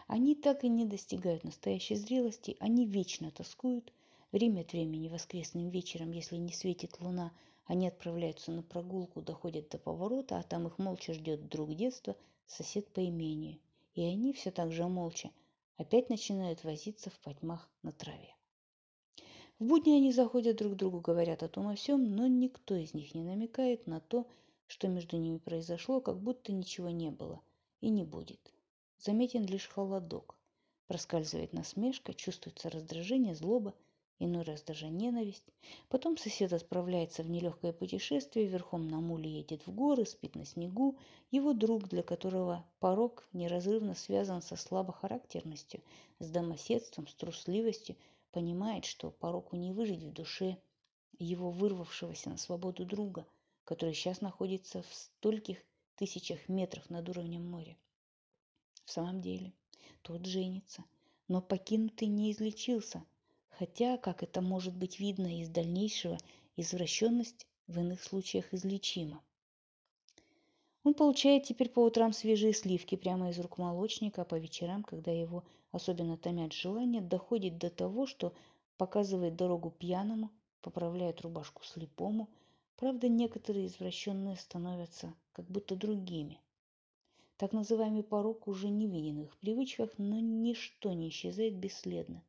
Они 0.08 0.36
так 0.36 0.63
и 0.63 0.70
не 0.70 0.86
достигают 0.86 1.44
настоящей 1.44 1.96
зрелости, 1.96 2.58
они 2.60 2.86
вечно 2.86 3.32
тоскуют– 3.32 3.94
Время 4.32 4.62
от 4.62 4.72
времени 4.72 5.10
воскресным 5.10 5.70
вечером, 5.70 6.12
если 6.12 6.38
не 6.38 6.54
светит 6.54 7.02
луна, 7.02 7.34
они 7.66 7.88
отправляются 7.88 8.52
на 8.52 8.64
прогулку, 8.64 9.22
доходят 9.22 9.70
до 9.70 9.78
поворота, 9.78 10.40
а 10.40 10.44
там 10.44 10.68
их 10.68 10.78
молча 10.78 11.14
ждет 11.14 11.50
друг 11.50 11.74
детства, 11.76 12.16
сосед 12.48 12.88
по 12.94 13.06
имению. 13.06 13.60
И 13.94 14.02
они 14.02 14.32
все 14.32 14.52
так 14.52 14.72
же 14.72 14.88
молча, 14.88 15.32
опять 15.78 16.10
начинают 16.10 16.64
возиться 16.64 17.10
в 17.10 17.20
потьмах 17.20 17.70
на 17.84 17.92
траве. 17.92 18.36
В 19.60 19.66
будни 19.66 19.92
они 19.92 20.12
заходят 20.12 20.58
друг 20.58 20.74
к 20.74 20.76
другу, 20.78 21.02
говорят 21.02 21.44
о 21.44 21.50
том 21.50 21.68
о 21.68 21.76
всем, 21.76 22.16
но 22.16 22.26
никто 22.28 22.74
из 22.76 22.94
них 22.94 23.14
не 23.14 23.24
намекает 23.24 23.86
на 23.86 24.00
то, 24.00 24.26
что 24.66 24.88
между 24.88 25.18
ними 25.18 25.38
произошло, 25.40 26.00
как 26.00 26.20
будто 26.20 26.54
ничего 26.54 26.90
не 26.90 27.12
было 27.12 27.42
и 27.82 27.90
не 27.90 28.04
будет. 28.04 28.54
Заметен 28.98 29.46
лишь 29.46 29.68
холодок. 29.68 30.36
Проскальзывает 30.88 31.52
насмешка, 31.52 32.14
чувствуется 32.14 32.70
раздражение, 32.70 33.36
злоба, 33.36 33.76
иной 34.24 34.44
раз 34.44 34.62
даже 34.62 34.88
ненависть. 34.88 35.44
Потом 35.90 36.18
сосед 36.18 36.54
отправляется 36.54 37.24
в 37.24 37.30
нелегкое 37.30 37.74
путешествие, 37.74 38.48
верхом 38.48 38.88
на 38.88 39.01
муле 39.01 39.30
едет 39.30 39.66
в 39.68 39.74
горы, 39.74 40.06
спит 40.06 40.36
на 40.36 40.46
снегу. 40.46 40.98
Его 41.32 41.54
друг, 41.54 41.88
для 41.88 42.04
которого 42.04 42.66
порог 42.80 43.28
неразрывно 43.34 43.96
связан 43.96 44.42
со 44.42 44.56
слабохарактерностью, 44.56 45.82
с 46.20 46.30
домоседством, 46.30 47.08
с 47.08 47.13
трусливостью– 47.16 47.96
понимает, 48.32 48.86
что 48.86 49.12
пороку 49.12 49.56
не 49.56 49.72
выжить 49.72 50.04
в 50.04 50.12
душе 50.12 50.58
его 51.20 51.51
вырвавшегося 51.51 52.30
на 52.30 52.38
свободу 52.38 52.86
друга, 52.86 53.25
который 53.66 53.94
сейчас 53.94 54.22
находится 54.22 54.82
в 54.82 54.94
стольких 54.94 55.60
тысячах 55.96 56.50
метров 56.50 56.90
над 56.90 57.10
уровнем 57.10 57.46
моря. 57.46 57.78
В 58.86 58.92
самом 58.92 59.22
деле, 59.22 59.54
тот 60.01 60.25
женится, 60.25 60.84
но 61.28 61.42
покинутый 61.42 62.08
не 62.08 62.32
излечился, 62.32 63.04
хотя, 63.62 63.98
как 63.98 64.24
это 64.24 64.41
может 64.41 64.75
быть 64.75 65.00
видно 65.00 65.39
из 65.39 65.48
дальнейшего, 65.48 66.18
извращенность 66.56 67.46
в 67.68 67.80
иных 67.80 68.01
случаях 68.01 68.51
излечима. 68.56 69.22
Он 70.84 70.96
получает 70.96 71.44
теперь 71.44 71.70
по 71.70 71.82
утрам 71.86 72.12
свежие 72.12 72.53
сливки 72.53 72.96
прямо 72.96 73.30
из 73.30 73.38
рук 73.38 73.60
молочника, 73.60 74.24
а 74.24 74.25
по 74.25 74.34
вечерам, 74.34 74.82
когда 74.82 75.12
его 75.12 75.44
особенно 75.72 76.18
томят 76.18 76.53
желание, 76.53 77.03
доходит 77.03 77.60
до 77.60 77.70
того, 77.70 78.08
что 78.08 78.34
показывает 78.77 79.36
дорогу 79.36 79.70
пьяному, 79.70 80.32
поправляет 80.63 81.22
рубашку 81.22 81.63
слепому. 81.63 82.30
Правда, 82.77 83.10
некоторые 83.10 83.68
извращенные 83.68 84.38
становятся 84.38 85.13
как 85.34 85.46
будто 85.46 85.75
другими. 85.75 86.39
Так 87.38 87.53
называемый 87.53 88.01
порог 88.01 88.48
уже 88.48 88.70
не 88.70 88.88
виден 88.88 89.22
в 89.22 89.25
их 89.25 89.38
привычках, 89.38 89.91
но 90.00 90.20
ничто 90.20 90.94
не 90.94 91.10
исчезает 91.10 91.56
бесследно. 91.58 92.24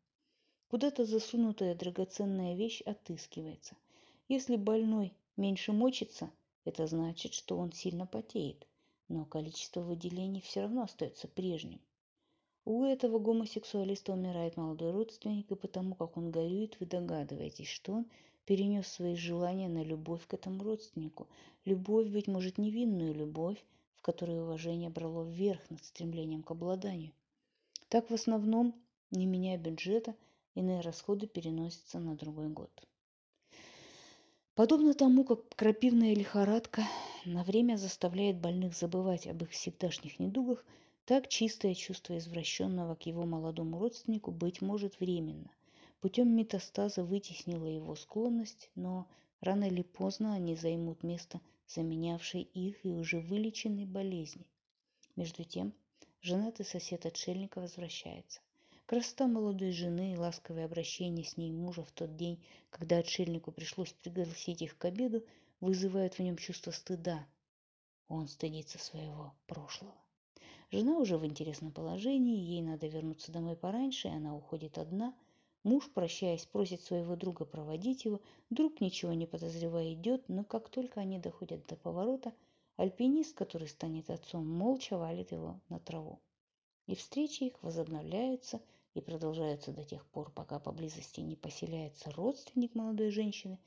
Куда-то 0.73 1.05
засунутая 1.05 1.75
драгоценная 1.75 2.55
вещь 2.55 2.81
отыскивается. 2.81 3.77
Если 4.29 4.57
больной 4.57 5.13
меньше 5.37 5.71
мочится– 5.71 6.31
это 6.65 6.87
значит, 6.87 7.35
что 7.35 7.59
он 7.59 7.73
сильно 7.73 8.07
потеет, 8.07 8.67
но 9.07 9.27
количество 9.27 9.83
выделений 9.83 10.41
все 10.41 10.63
равно 10.63 10.85
остается 10.85 11.29
прежним. 11.29 11.79
У 12.65 12.85
этого 12.85 13.19
гомосексуалиста 13.19 14.15
умирает 14.15 14.57
молодой 14.57 14.93
родственник, 14.93 15.51
и 15.51 15.57
потому 15.57 15.95
как 15.95 16.17
он 16.17 16.31
горюет, 16.31 16.81
вы 16.81 16.87
догадываетесь, 16.87 17.69
что 17.69 17.93
он 17.93 18.07
перенес 18.47 18.89
свои 18.89 19.15
желания 19.15 19.69
на 19.69 19.85
любовь 19.85 20.27
к 20.27 20.33
этому 20.33 20.65
родственнику. 20.65 21.29
Любовь, 21.67 22.09
быть 22.09 22.29
может, 22.29 22.57
невинную 22.57 23.13
любовь, 23.13 23.63
в 23.97 24.01
которой 24.01 24.41
уважение 24.41 24.89
брало 24.89 25.23
вверх 25.23 25.69
над 25.69 25.85
стремлением 25.85 26.43
к 26.43 26.51
обладанию. 26.51 27.13
Так 27.91 28.09
в 28.09 28.15
основном, 28.15 28.75
не 29.11 29.27
меняя 29.27 29.59
бюджета, 29.59 30.15
иные 30.55 30.81
расходы 30.81 31.27
переносятся 31.27 31.99
на 31.99 32.17
другой 32.17 32.49
год. 32.49 32.71
Подобно 34.55 34.93
тому, 34.93 35.25
как 35.25 35.49
крапивная 35.57 36.15
лихорадка 36.15 36.83
на 37.25 37.43
время 37.43 37.77
заставляет 37.77 38.39
больных 38.39 38.77
забывать 38.77 39.27
об 39.27 39.43
их 39.43 39.51
всегдашних 39.51 40.19
недугах, 40.19 40.65
так 41.07 41.29
чистое 41.29 41.75
чувство 41.75 42.19
извращенного 42.19 42.95
к 42.95 43.07
его 43.07 43.25
молодому 43.25 43.79
родственнику, 43.79 44.31
быть 44.31 44.61
может, 44.61 45.01
временно. 45.01 45.51
Путем 46.01 46.37
метастаза 46.37 47.03
вытеснила 47.03 47.67
его 47.67 47.95
склонность, 47.95 48.71
но 48.75 49.07
рано 49.41 49.65
или 49.65 49.83
поздно 49.83 50.35
они 50.35 50.55
займут 50.55 51.03
место 51.03 51.41
заменявшей 51.67 52.43
их 52.43 52.85
и 52.85 52.91
уже 52.91 53.21
вылеченной 53.21 53.87
болезни. 53.87 54.47
Между 55.17 55.45
тем, 55.45 55.73
женатый 56.21 56.67
сосед 56.67 57.07
отшельника 57.07 57.61
возвращается. 57.61 58.41
Красота 58.87 59.27
молодой 59.27 59.73
жены 59.73 60.13
и 60.13 60.17
ласковое 60.17 60.65
обращение 60.65 61.25
с 61.25 61.37
ней 61.37 61.53
мужа 61.53 61.85
в 61.85 61.93
тот 61.93 62.17
день, 62.17 62.45
когда 62.71 62.99
отшельнику 62.99 63.53
пришлось 63.53 63.93
пригласить 63.93 64.61
их 64.61 64.77
к 64.77 64.85
обеду, 64.85 65.25
вызывают 65.61 66.15
в 66.15 66.19
нем 66.19 66.37
чувство 66.37 66.73
стыда. 66.73 67.27
Он 68.09 68.29
стыдится 68.29 68.79
своего 68.79 69.33
прошлого. 69.47 69.95
Жена 70.73 70.99
уже 70.99 71.17
в 71.17 71.25
интересном 71.25 71.71
положении, 71.71 72.37
ей 72.37 72.63
надо 72.63 72.87
вернуться 72.89 73.31
домой 73.31 73.57
пораньше, 73.57 74.09
и 74.09 74.13
она 74.13 74.35
уходит 74.37 74.79
одна. 74.79 75.15
Муж, 75.65 75.89
прощаясь, 75.93 76.45
просит 76.45 76.83
своего 76.83 77.15
друга 77.15 77.45
проводить 77.45 78.05
его. 78.05 78.21
Друг, 78.51 78.81
ничего 78.81 79.13
не 79.13 79.27
подозревая, 79.27 79.93
идет, 79.93 80.29
но 80.29 80.45
как 80.45 80.69
только 80.69 81.01
они 81.01 81.19
доходят 81.19 81.67
до 81.67 81.77
поворота, 81.77 82.33
альпинист, 82.77 83.37
который 83.37 83.69
станет 83.69 84.11
отцом, 84.11 84.47
молча 84.47 84.99
валит 84.99 85.31
его 85.31 85.61
на 85.69 85.79
траву. 85.79 86.19
И 86.87 86.95
встречи 86.95 87.45
их 87.45 87.63
возобновляются– 87.63 88.61
и 88.95 89.01
продолжаются 89.01 89.73
до 89.73 89.85
тех 89.85 90.05
пор, 90.07 90.31
пока 90.31 90.59
поблизости 90.59 91.21
не 91.21 91.37
поселяется 91.37 92.11
родственник 92.13 92.75
молодой 92.75 93.11
женщины, 93.11 93.59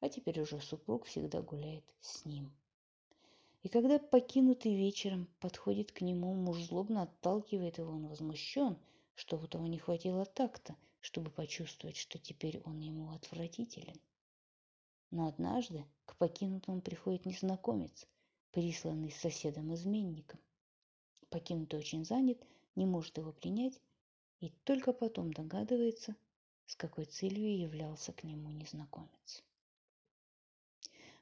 а 0.00 0.08
теперь 0.08 0.40
уже 0.40 0.60
супруг 0.60 1.04
всегда 1.04 1.42
гуляет 1.42 1.84
с 2.00 2.24
ним. 2.24 2.50
И 3.62 3.68
когда 3.68 3.98
покинутый 3.98 4.74
вечером 4.74 5.28
подходит 5.38 5.92
к 5.92 6.00
нему, 6.00 6.32
муж 6.32 6.62
злобно 6.62 7.02
отталкивает 7.02 7.76
его, 7.76 7.92
он 7.92 8.06
возмущен, 8.06 8.78
что 9.14 9.36
у 9.36 9.46
того 9.46 9.66
не 9.66 9.78
хватило 9.78 10.24
такта, 10.24 10.74
чтобы 11.00 11.30
почувствовать, 11.30 11.96
что 11.96 12.18
теперь 12.18 12.62
он 12.64 12.80
ему 12.80 13.10
отвратителен. 13.10 14.00
Но 15.10 15.26
однажды 15.26 15.84
к 16.06 16.16
покинутому 16.16 16.80
приходит 16.80 17.26
незнакомец, 17.26 18.06
присланный 18.50 19.10
соседом-изменником. 19.10 20.40
Покинутый 21.28 21.80
очень 21.80 22.06
занят, 22.06 22.42
не 22.80 22.86
может 22.86 23.18
его 23.18 23.30
принять 23.30 23.78
и 24.40 24.48
только 24.64 24.94
потом 24.94 25.34
догадывается, 25.34 26.16
с 26.64 26.74
какой 26.74 27.04
целью 27.04 27.58
являлся 27.58 28.12
к 28.12 28.24
нему 28.24 28.48
незнакомец. 28.48 29.44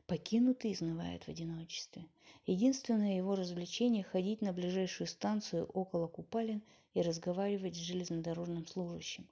Покинутый 0.06 0.72
изнывает 0.72 1.24
в 1.24 1.28
одиночестве. 1.28 2.06
Единственное 2.46 3.16
его 3.16 3.34
развлечение– 3.34 4.04
ходить 4.12 4.40
на 4.40 4.52
ближайшую 4.52 5.08
станцию 5.08 5.66
около 5.66 6.06
купалин 6.06 6.62
и 6.94 7.02
разговаривать 7.02 7.74
с 7.74 7.80
железнодорожным 7.80 8.64
служащим. 8.64 9.26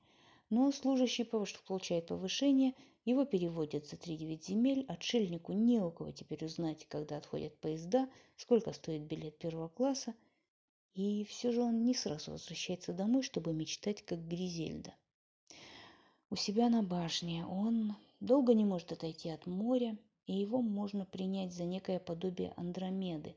Но 0.50 0.72
служащий 0.72 1.24
получает 1.24 2.08
повышение, 2.08 2.74
его 3.04 3.24
переводят 3.24 3.86
за 3.86 3.94
3-9 3.94 4.48
земель, 4.48 4.84
отшельнику 4.88 5.52
не 5.52 5.78
у 5.78 5.92
кого 5.92 6.10
теперь 6.10 6.44
узнать, 6.44 6.86
когда 6.88 7.18
отходят 7.18 7.56
поезда, 7.58 8.10
сколько 8.36 8.72
стоит 8.72 9.02
билет 9.02 9.38
первого 9.38 9.68
класса– 9.68 10.12
и 10.96 11.24
все 11.24 11.52
же 11.52 11.60
он 11.60 11.84
не 11.84 11.92
сразу 11.92 12.30
возвращается 12.30 12.94
домой, 12.94 13.22
чтобы 13.22 13.52
мечтать, 13.52 14.02
как 14.02 14.26
Гризельда. 14.26 14.94
У 16.30 16.36
себя 16.36 16.70
на 16.70 16.82
башне 16.82 17.44
он 17.44 17.94
долго 18.20 18.54
не 18.54 18.64
может 18.64 18.92
отойти 18.92 19.28
от 19.28 19.44
моря, 19.46 19.98
и 20.26 20.32
его 20.32 20.62
можно 20.62 21.04
принять 21.04 21.52
за 21.52 21.64
некое 21.64 22.00
подобие 22.00 22.54
Андромеды, 22.56 23.36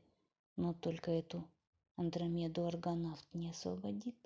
но 0.56 0.72
только 0.72 1.10
эту 1.10 1.44
Андромеду 1.96 2.64
аргонавт 2.64 3.26
не 3.34 3.50
освободит. 3.50 4.16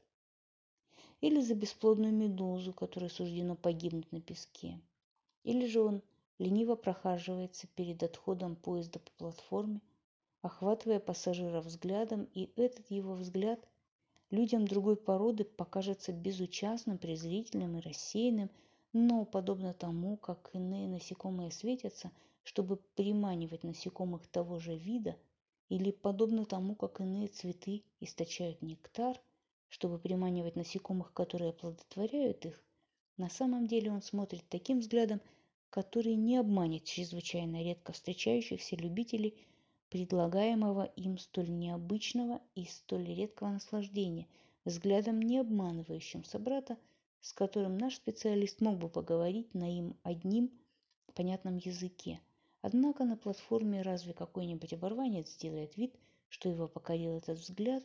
Или 1.21 1.41
за 1.41 1.57
бесплодную 1.57 2.13
медузу, 2.13 2.73
которой 2.73 3.11
суждено 3.11 3.57
погибнуть 3.57 4.13
на 4.13 4.21
песке. 4.21 4.81
Или 5.43 5.67
же 5.67 5.81
он 5.81 6.03
лениво 6.39 6.77
прохаживается 6.77 7.67
перед 7.75 8.01
отходом 8.05 8.55
поезда 8.55 9.01
по 9.01 9.11
платформе– 9.19 9.81
охватывая 10.45 11.01
пассажира 11.01 11.63
взглядом, 11.63 12.29
и 12.35 12.51
этот 12.57 12.91
его 12.91 13.15
взгляд 13.15 13.67
людям 14.31 14.69
другой 14.69 14.95
породы 14.95 15.45
покажется 15.45 16.13
безучастным, 16.13 16.99
презрительным 16.99 17.79
и 17.79 17.81
рассеянным, 17.81 18.51
но 18.93 19.25
подобно 19.25 19.73
тому, 19.73 20.19
как 20.19 20.51
иные 20.53 20.87
насекомые 20.87 21.51
светятся, 21.51 22.13
чтобы 22.43 22.77
приманивать 22.77 23.65
насекомых 23.65 24.27
того 24.27 24.59
же 24.59 24.77
вида, 24.77 25.17
или 25.71 25.91
подобно 25.91 26.45
тому, 26.45 26.75
как 26.75 27.01
иные 27.01 27.29
цветы 27.29 27.83
источают 28.01 28.61
нектар, 28.61 29.19
чтобы 29.71 29.99
приманивать 29.99 30.57
насекомых, 30.57 31.15
которые 31.15 31.51
оплодотворяют 31.51 32.45
их, 32.45 32.63
на 33.17 33.31
самом 33.31 33.67
деле 33.67 33.91
он 33.91 34.03
смотрит 34.03 34.45
таким 34.51 34.81
взглядом, 34.81 35.23
который 35.71 36.17
не 36.17 36.37
обманет 36.37 36.85
чрезвычайно 36.85 37.63
редко 37.63 37.93
встречающихся 37.93 38.77
любителей– 38.77 39.47
предлагаемого 39.95 40.87
им 40.97 41.19
столь 41.19 41.51
необычного 41.51 42.41
и 42.57 42.65
столь 42.65 43.15
редкого 43.15 43.51
наслаждения, 43.51 44.27
взглядом 44.65 45.23
не 45.23 45.39
обманывающим 45.39 46.25
собрата, 46.25 46.77
с 47.21 47.33
которым 47.33 47.79
наш 47.79 47.95
специалист 47.95 48.61
мог 48.61 48.77
бы 48.77 48.89
поговорить 48.89 49.55
на 49.55 49.73
им 49.73 49.97
одним 50.03 50.51
понятном 51.15 51.59
языке. 51.59 52.21
Однако 52.61 53.05
на 53.05 53.17
платформе 53.17 53.83
разве 53.83 54.15
какой-нибудь 54.15 54.73
оборванец 54.73 55.31
сделает 55.31 55.77
вид, 55.77 55.95
что 56.29 56.49
его 56.49 56.67
покорил 56.67 57.19
этот 57.19 57.39
взгляд, 57.39 57.85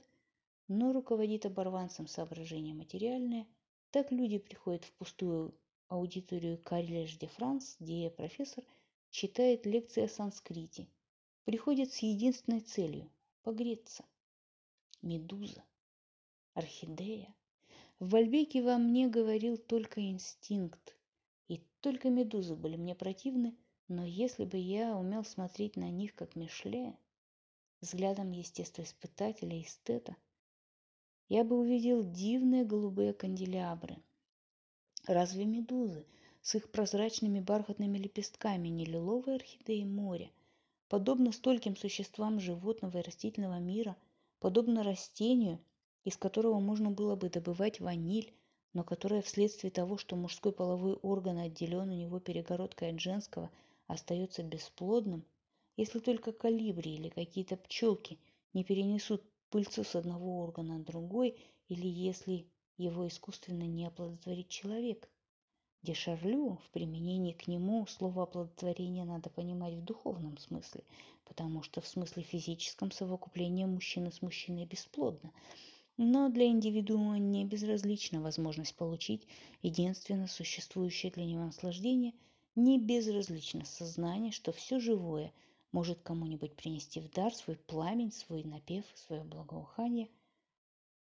но 0.67 0.93
руководит 0.93 1.45
оборванцем 1.45 2.07
соображения 2.07 2.73
материальное, 2.73 3.45
так 3.91 4.11
люди 4.11 4.39
приходят 4.39 4.83
в 4.83 4.91
пустую 4.93 5.53
аудиторию 5.89 6.57
Карлеж 6.57 7.17
де 7.17 7.27
Франс, 7.27 7.77
где 7.79 8.09
профессор 8.09 8.63
читает 9.11 9.67
лекции 9.67 10.05
о 10.05 10.09
санскрите, 10.09 10.87
приходят 11.45 11.91
с 11.91 11.99
единственной 11.99 12.61
целью– 12.61 13.09
погреться. 13.43 14.05
Медуза, 15.01 15.63
орхидея. 16.53 17.33
В 17.99 18.09
Вальбеке 18.09 18.61
во 18.61 18.77
мне 18.77 19.07
говорил 19.07 19.57
только 19.57 20.01
инстинкт, 20.01 20.95
и 21.47 21.61
только 21.81 22.09
медузы 22.09 22.55
были 22.55 22.77
мне 22.77 22.95
противны, 22.95 23.55
но 23.87 24.05
если 24.05 24.45
бы 24.45 24.57
я 24.57 24.95
умел 24.95 25.23
смотреть 25.23 25.75
на 25.75 25.89
них 25.89 26.13
как 26.15 26.35
Мишле, 26.35 26.95
взглядом 27.81 28.31
естествоиспытателя, 28.31 29.61
эстета, 29.61 30.15
я 31.27 31.43
бы 31.43 31.57
увидел 31.57 32.03
дивные 32.03 32.65
голубые 32.65 33.13
канделябры. 33.13 33.97
Разве 35.05 35.45
медузы 35.45 36.05
с 36.41 36.55
их 36.55 36.71
прозрачными 36.71 37.39
бархатными 37.39 37.97
лепестками 37.97 38.67
не 38.67 38.85
лиловые 38.85 39.35
орхидеи 39.35 39.83
моря, 39.83 40.29
подобно 40.89 41.31
стольким 41.31 41.77
существам 41.77 42.39
животного 42.39 42.97
и 42.97 43.01
растительного 43.01 43.59
мира, 43.59 43.95
подобно 44.39 44.83
растению, 44.83 45.59
из 46.03 46.17
которого 46.17 46.59
можно 46.59 46.89
было 46.91 47.15
бы 47.15 47.29
добывать 47.29 47.79
ваниль, 47.79 48.33
но 48.73 48.83
которое 48.83 49.21
вследствие 49.21 49.71
того, 49.71 49.97
что 49.97 50.15
мужской 50.15 50.51
половой 50.51 50.95
орган 50.95 51.37
отделен 51.37 51.89
у 51.89 51.95
него 51.95 52.19
перегородкой 52.19 52.89
от 52.91 52.99
женского, 52.99 53.51
остается 53.87 54.43
бесплодным, 54.43 55.25
если 55.77 55.99
только 55.99 56.31
калибри 56.31 56.95
или 56.95 57.09
какие-то 57.09 57.55
пчелки 57.55 58.19
не 58.53 58.63
перенесут 58.63 59.23
пыльцу 59.49 59.83
с 59.83 59.95
одного 59.95 60.41
органа 60.41 60.77
на 60.77 60.83
другой, 60.83 61.39
или 61.67 61.87
если 61.87 62.47
его 62.77 63.07
искусственно 63.07 63.63
не 63.63 63.85
оплодотворит 63.85 64.49
человек. 64.49 65.09
Дешарлю 65.81 66.59
в 66.65 66.69
применении 66.71 67.33
к 67.33 67.47
нему 67.47 67.85
слово 67.87 68.23
оплодотворение 68.23 69.05
надо 69.05 69.29
понимать 69.29 69.73
в 69.73 69.83
духовном 69.83 70.37
смысле, 70.37 70.83
потому 71.25 71.63
что 71.63 71.81
в 71.81 71.87
смысле 71.87 72.23
физическом 72.23 72.91
совокупление 72.91 73.65
мужчины 73.65 74.11
с 74.11 74.21
мужчиной 74.21 74.65
бесплодно. 74.65 75.31
Но 75.97 76.29
для 76.29 76.47
индивидуума 76.47 77.17
не 77.17 77.45
безразлична 77.45 78.21
возможность 78.21 78.75
получить 78.75 79.27
единственно 79.61 80.27
существующее 80.27 81.11
для 81.11 81.25
него 81.25 81.45
наслаждение, 81.45 82.13
не 82.55 82.79
безразлично 82.79 83.65
сознание, 83.65 84.31
что 84.31 84.51
все 84.51 84.79
живое– 84.79 85.31
может 85.71 86.01
кому-нибудь 86.01 86.55
принести 86.55 86.99
в 86.99 87.09
дар 87.11 87.33
свой 87.33 87.57
пламень, 87.57 88.11
свой 88.11 88.43
напев, 88.43 88.85
свое 88.95 89.23
благоухание. 89.23 90.09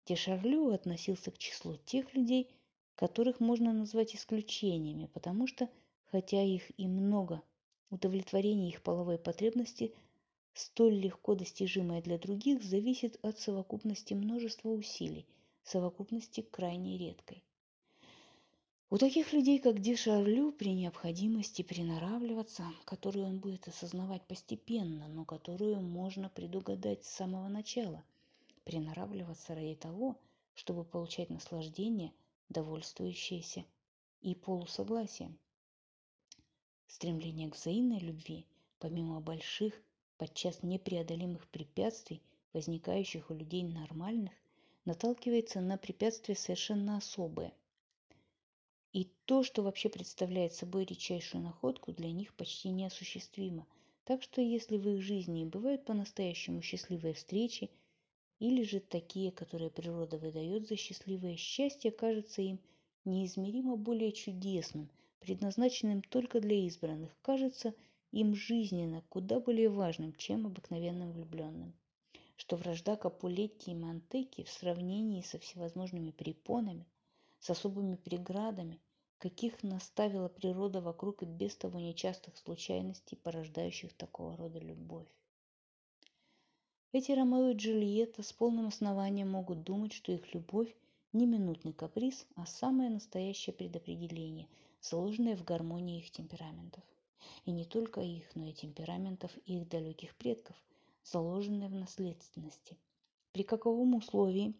Дешарлю 0.06 0.70
относился 0.72 1.30
к 1.30 1.38
числу 1.38 1.76
тех 1.76 2.14
людей, 2.14 2.50
которых 3.00 3.40
можно 3.40 3.72
назвать 3.72 4.14
исключениями, 4.14 5.08
потому 5.14 5.46
что, 5.46 5.70
хотя 6.10 6.42
их 6.42 6.70
и 6.78 6.86
много, 6.86 7.42
удовлетворение 7.88 8.68
их 8.68 8.82
половой 8.82 9.16
потребности, 9.16 9.94
столь 10.52 10.96
легко 10.96 11.34
достижимое 11.34 12.02
для 12.02 12.18
других, 12.18 12.62
зависит 12.62 13.18
от 13.22 13.38
совокупности 13.38 14.12
множества 14.12 14.68
усилий, 14.68 15.24
совокупности 15.62 16.42
крайне 16.42 16.98
редкой. 16.98 17.42
У 18.90 18.98
таких 18.98 19.32
людей, 19.32 19.60
как 19.60 19.80
Ди 19.80 19.96
Шарлю, 19.96 20.52
при 20.52 20.74
необходимости 20.74 21.62
приноравливаться, 21.62 22.66
которую 22.84 23.24
он 23.24 23.38
будет 23.38 23.66
осознавать 23.66 24.26
постепенно, 24.26 25.08
но 25.08 25.24
которую 25.24 25.80
можно 25.80 26.28
предугадать 26.28 27.06
с 27.06 27.14
самого 27.14 27.48
начала, 27.48 28.04
приноравливаться 28.64 29.54
ради 29.54 29.76
того, 29.76 30.18
чтобы 30.54 30.84
получать 30.84 31.30
наслаждение, 31.30 32.12
довольствующееся 32.50 33.64
и 34.20 34.34
полусогласием. 34.34 35.38
Стремление 36.86 37.48
к 37.48 37.56
взаимной 37.56 38.00
любви, 38.00 38.46
помимо 38.78 39.20
больших, 39.20 39.82
подчас 40.18 40.62
непреодолимых 40.62 41.48
препятствий, 41.48 42.22
возникающих 42.52 43.30
у 43.30 43.34
людей 43.34 43.62
нормальных, 43.62 44.32
наталкивается 44.84 45.62
на 45.62 45.78
препятствия 45.78 46.34
совершенно 46.34 46.98
особые, 46.98 47.54
и 48.92 49.08
то, 49.24 49.44
что 49.44 49.62
вообще 49.62 49.88
представляет 49.88 50.52
собой 50.52 50.84
редчайшую 50.84 51.44
находку, 51.44 51.92
для 51.92 52.10
них 52.10 52.34
почти 52.34 52.70
неосуществимо. 52.70 53.66
Так 54.04 54.20
что 54.20 54.40
если 54.40 54.76
в 54.78 54.88
их 54.88 55.00
жизни 55.00 55.44
бывают 55.44 55.84
по-настоящему 55.84 56.60
счастливые 56.60 57.14
встречи, 57.14 57.70
или 58.40 58.64
же 58.64 58.81
такие, 58.81 59.31
которые 59.31 59.70
природа 59.70 60.18
выдает 60.18 60.66
за 60.66 60.76
счастливое 60.76 61.37
счастье, 61.37 61.92
кажется 61.92 62.42
им 62.42 62.59
неизмеримо 63.05 63.76
более 63.76 64.11
чудесным, 64.11 64.90
предназначенным 65.20 66.03
только 66.03 66.40
для 66.40 66.57
избранных, 66.66 67.16
кажется 67.22 67.72
им 68.11 68.35
жизненно 68.35 69.05
куда 69.09 69.38
более 69.38 69.68
важным, 69.68 70.12
чем 70.14 70.46
обыкновенным 70.46 71.12
влюбленным. 71.12 71.72
Что 72.37 72.57
вражда 72.57 72.96
Капулетти 72.96 73.70
и 73.70 73.74
Монтеки 73.76 74.42
в 74.42 74.50
сравнении 74.50 75.22
со 75.22 75.38
всевозможными 75.38 76.11
препонами– 76.11 76.85
с 77.40 77.48
особыми 77.48 77.96
преградами, 77.96 78.81
каких 79.18 79.62
наставила 79.62 80.29
природа 80.29 80.81
вокруг 80.83 81.22
и 81.22 81.26
без 81.26 81.57
того 81.57 81.81
нечастых 81.81 82.37
случайностей, 82.37 83.16
порождающих 83.16 83.94
такого 83.94 84.37
рода 84.37 84.59
любовь. 84.59 85.09
Эти 86.92 87.12
Ромео 87.12 87.50
и 87.50 87.55
Джульетта 87.55 88.22
с 88.22 88.33
полным 88.33 88.66
основанием 88.66 89.31
могут 89.31 89.62
думать, 89.62 89.92
что 89.92 90.11
их 90.12 90.35
любовь 90.35 90.74
не 91.12 91.26
минутный 91.26 91.72
каприз, 91.72 92.26
а 92.35 92.46
самое 92.46 92.90
настоящее 92.90 93.55
предопределение, 93.55 94.48
заложенное 94.81 95.37
в 95.37 95.44
гармонии 95.44 95.98
их 95.98 96.11
темпераментов. 96.11 96.83
И 97.44 97.53
не 97.53 97.64
только 97.64 98.00
их, 98.00 98.35
но 98.35 98.46
и 98.46 98.53
темпераментов 98.53 99.31
их 99.46 99.68
далеких 99.68 100.16
предков, 100.16 100.57
заложенное 101.05 101.68
в 101.68 101.74
наследственности. 101.74 102.76
При 103.33 103.44
каковом 103.44 103.94
условии 103.94 104.55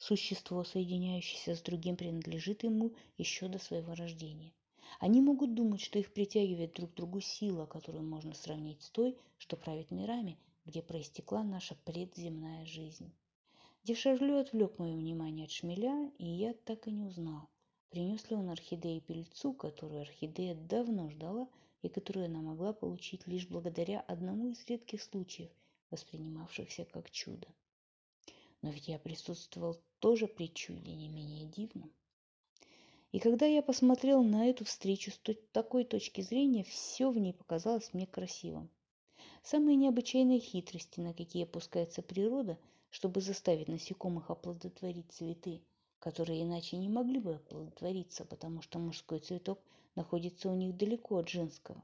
Существо, 0.00 0.64
соединяющееся 0.64 1.54
с 1.54 1.60
другим, 1.60 1.94
принадлежит 1.94 2.64
ему 2.64 2.94
еще 3.18 3.48
до 3.48 3.58
своего 3.58 3.94
рождения. 3.94 4.50
Они 4.98 5.20
могут 5.20 5.52
думать, 5.52 5.82
что 5.82 5.98
их 5.98 6.14
притягивает 6.14 6.72
друг 6.72 6.92
к 6.92 6.94
другу 6.94 7.20
сила, 7.20 7.66
которую 7.66 8.04
можно 8.04 8.32
сравнить 8.32 8.80
с 8.80 8.88
той, 8.88 9.14
что 9.36 9.58
правит 9.58 9.90
мирами, 9.90 10.38
где 10.70 10.82
проистекла 10.82 11.42
наша 11.42 11.74
предземная 11.84 12.64
жизнь. 12.64 13.12
Дешарлю 13.82 14.38
отвлек 14.38 14.78
мое 14.78 14.94
внимание 14.94 15.46
от 15.46 15.50
шмеля, 15.50 16.12
и 16.16 16.24
я 16.24 16.54
так 16.54 16.86
и 16.86 16.92
не 16.92 17.02
узнал, 17.02 17.48
принес 17.88 18.30
ли 18.30 18.36
он 18.36 18.50
орхидеи 18.50 19.00
пельцу, 19.00 19.52
которую 19.52 20.02
орхидея 20.02 20.54
давно 20.54 21.10
ждала 21.10 21.48
и 21.82 21.88
которую 21.88 22.26
она 22.26 22.40
могла 22.40 22.72
получить 22.72 23.26
лишь 23.26 23.48
благодаря 23.48 24.00
одному 24.02 24.50
из 24.50 24.64
редких 24.66 25.02
случаев, 25.02 25.50
воспринимавшихся 25.90 26.84
как 26.84 27.10
чудо. 27.10 27.48
Но 28.62 28.70
ведь 28.70 28.86
я 28.86 29.00
присутствовал 29.00 29.76
тоже 29.98 30.28
при 30.28 30.54
чуде 30.54 30.94
не 30.94 31.08
менее 31.08 31.46
дивном. 31.46 31.92
И 33.10 33.18
когда 33.18 33.46
я 33.46 33.60
посмотрел 33.60 34.22
на 34.22 34.46
эту 34.46 34.64
встречу 34.64 35.10
с 35.10 35.20
такой 35.50 35.84
точки 35.84 36.20
зрения, 36.20 36.62
все 36.62 37.10
в 37.10 37.18
ней 37.18 37.34
показалось 37.34 37.92
мне 37.92 38.06
красивым. 38.06 38.70
Самые 39.42 39.76
необычайные 39.76 40.38
хитрости, 40.38 41.00
на 41.00 41.14
какие 41.14 41.44
опускается 41.44 42.02
природа, 42.02 42.58
чтобы 42.90 43.20
заставить 43.20 43.68
насекомых 43.68 44.30
оплодотворить 44.30 45.10
цветы, 45.12 45.62
которые 45.98 46.42
иначе 46.42 46.76
не 46.76 46.88
могли 46.88 47.18
бы 47.18 47.34
оплодотвориться, 47.34 48.24
потому 48.24 48.62
что 48.62 48.78
мужской 48.78 49.18
цветок 49.18 49.60
находится 49.94 50.50
у 50.50 50.54
них 50.54 50.76
далеко 50.76 51.16
от 51.18 51.28
женского. 51.28 51.82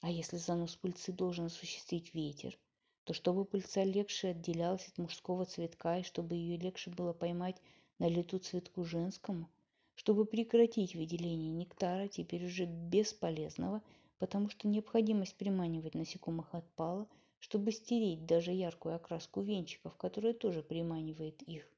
А 0.00 0.10
если 0.10 0.36
занос 0.36 0.76
пыльцы 0.76 1.12
должен 1.12 1.46
осуществить 1.46 2.14
ветер, 2.14 2.58
то 3.04 3.14
чтобы 3.14 3.44
пыльца 3.44 3.84
легче 3.84 4.28
отделялась 4.28 4.88
от 4.88 4.98
мужского 4.98 5.44
цветка 5.44 5.98
и 5.98 6.02
чтобы 6.02 6.34
ее 6.34 6.56
легче 6.56 6.90
было 6.90 7.12
поймать 7.12 7.60
на 7.98 8.08
лету 8.08 8.38
цветку 8.38 8.84
женскому, 8.84 9.48
чтобы 9.94 10.24
прекратить 10.24 10.94
выделение 10.94 11.50
нектара, 11.50 12.08
теперь 12.08 12.46
уже 12.46 12.64
бесполезного, 12.64 13.82
потому 14.18 14.48
что 14.48 14.68
необходимость 14.68 15.36
приманивать 15.36 15.94
насекомых 15.94 16.54
отпала, 16.54 17.08
чтобы 17.38 17.72
стереть 17.72 18.26
даже 18.26 18.52
яркую 18.52 18.96
окраску 18.96 19.40
венчиков, 19.42 19.96
которая 19.96 20.32
тоже 20.32 20.62
приманивает 20.62 21.42
их. 21.42 21.70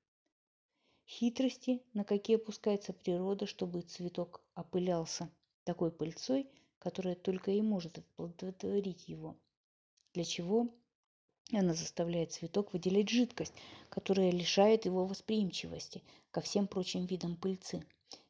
Хитрости, 1.09 1.83
на 1.92 2.05
какие 2.05 2.37
опускается 2.37 2.92
природа, 2.92 3.46
чтобы 3.46 3.83
цветок 3.83 4.42
опылялся 4.55 5.31
такой 5.64 5.90
пыльцой, 5.90 6.49
которая 6.79 7.14
только 7.14 7.51
и 7.51 7.61
может 7.62 7.99
оплодотворить 7.99 9.09
его. 9.09 9.37
Для 10.14 10.25
чего 10.25 10.68
она 11.53 11.75
заставляет 11.75 12.33
цветок 12.33 12.72
выделять 12.72 13.09
жидкость, 13.09 13.55
которая 13.88 14.31
лишает 14.31 14.85
его 14.85 15.07
восприимчивости 15.07 16.03
ко 16.31 16.40
всем 16.40 16.66
прочим 16.66 17.07
видам 17.07 17.37
пыльцы. 17.37 17.85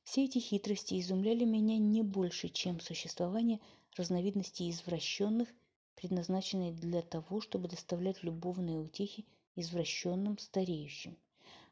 Все 0.05 0.25
эти 0.25 0.39
хитрости 0.39 1.01
изумляли 1.01 1.45
меня 1.45 1.79
не 1.79 2.03
больше, 2.03 2.49
чем 2.49 2.81
существование 2.81 3.59
разновидностей 3.97 4.71
извращенных, 4.71 5.49
предназначенных 5.95 6.77
для 6.77 7.03
того, 7.03 7.41
чтобы 7.41 7.69
доставлять 7.69 8.23
любовные 8.23 8.79
утехи 8.79 9.27
извращенным, 9.57 10.39
стареющим. 10.39 11.17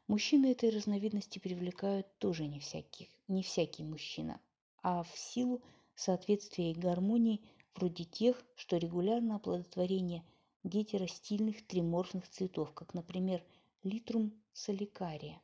Мужчины 0.07 0.51
этой 0.51 0.69
разновидности 0.69 1.39
привлекают 1.39 2.07
тоже 2.19 2.47
не, 2.47 2.59
всяких, 2.59 3.07
не 3.27 3.43
всякий 3.43 3.83
мужчина, 3.83 4.39
а 4.83 5.03
в 5.03 5.17
силу 5.17 5.63
соответствия 5.95 6.71
и 6.71 6.75
гармонии 6.75 7.41
вроде 7.75 8.03
тех, 8.03 8.43
что 8.55 8.77
регулярно 8.77 9.35
оплодотворение 9.35 10.23
гетеростильных 10.63 11.65
триморфных 11.65 12.27
цветов, 12.29 12.73
как, 12.73 12.93
например, 12.93 13.43
литрум 13.83 14.33
соликария, 14.53 15.41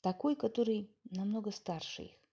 такой, 0.00 0.36
который 0.36 0.90
намного 1.10 1.50
старше 1.50 2.04
их. 2.04 2.27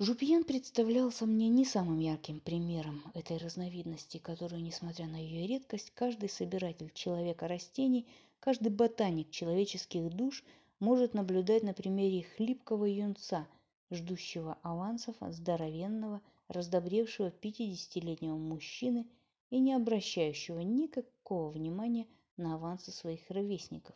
Жупьен 0.00 0.42
представлялся 0.42 1.24
мне 1.24 1.48
не 1.48 1.64
самым 1.64 2.00
ярким 2.00 2.40
примером 2.40 3.04
этой 3.14 3.36
разновидности, 3.36 4.18
которую, 4.18 4.60
несмотря 4.60 5.06
на 5.06 5.14
ее 5.14 5.46
редкость, 5.46 5.92
каждый 5.94 6.28
собиратель 6.28 6.90
человека-растений, 6.92 8.04
каждый 8.40 8.70
ботаник 8.72 9.30
человеческих 9.30 10.10
душ 10.10 10.42
может 10.80 11.14
наблюдать 11.14 11.62
на 11.62 11.74
примере 11.74 12.24
хлипкого 12.24 12.86
юнца, 12.86 13.46
ждущего 13.92 14.58
авансов 14.62 15.14
от 15.20 15.32
здоровенного, 15.32 16.20
раздобревшего 16.48 17.28
50-летнего 17.30 18.36
мужчины 18.36 19.06
и 19.50 19.60
не 19.60 19.74
обращающего 19.74 20.58
никакого 20.58 21.50
внимания 21.50 22.08
на 22.36 22.56
авансы 22.56 22.90
своих 22.90 23.30
ровесников. 23.30 23.94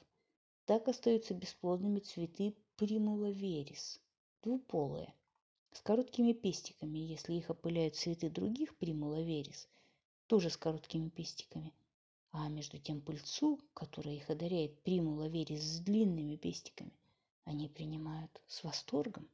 Так 0.65 0.87
остаются 0.87 1.35
бесплодными 1.35 1.99
цветы 1.99 2.55
примула 2.77 3.31
верис, 3.31 4.01
двуполые, 4.45 5.13
с 5.79 5.81
короткими 5.81 6.33
пестиками, 6.33 6.99
если 6.99 7.35
их 7.35 7.51
опыляют 7.51 7.95
цветы 7.95 8.29
других 8.29 8.77
примула 8.79 9.23
верис, 9.23 9.69
тоже 10.27 10.51
с 10.51 10.57
короткими 10.57 11.09
пестиками. 11.09 11.73
А 12.33 12.49
между 12.49 12.79
тем 12.79 13.01
пыльцу, 13.01 13.61
которая 13.75 14.17
их 14.17 14.29
одаряет 14.29 14.83
примула 14.83 15.29
верис 15.29 15.63
с 15.63 15.79
длинными 15.79 16.35
пестиками, 16.35 16.91
они 17.45 17.69
принимают 17.69 18.43
с 18.49 18.65
восторгом. 18.65 19.29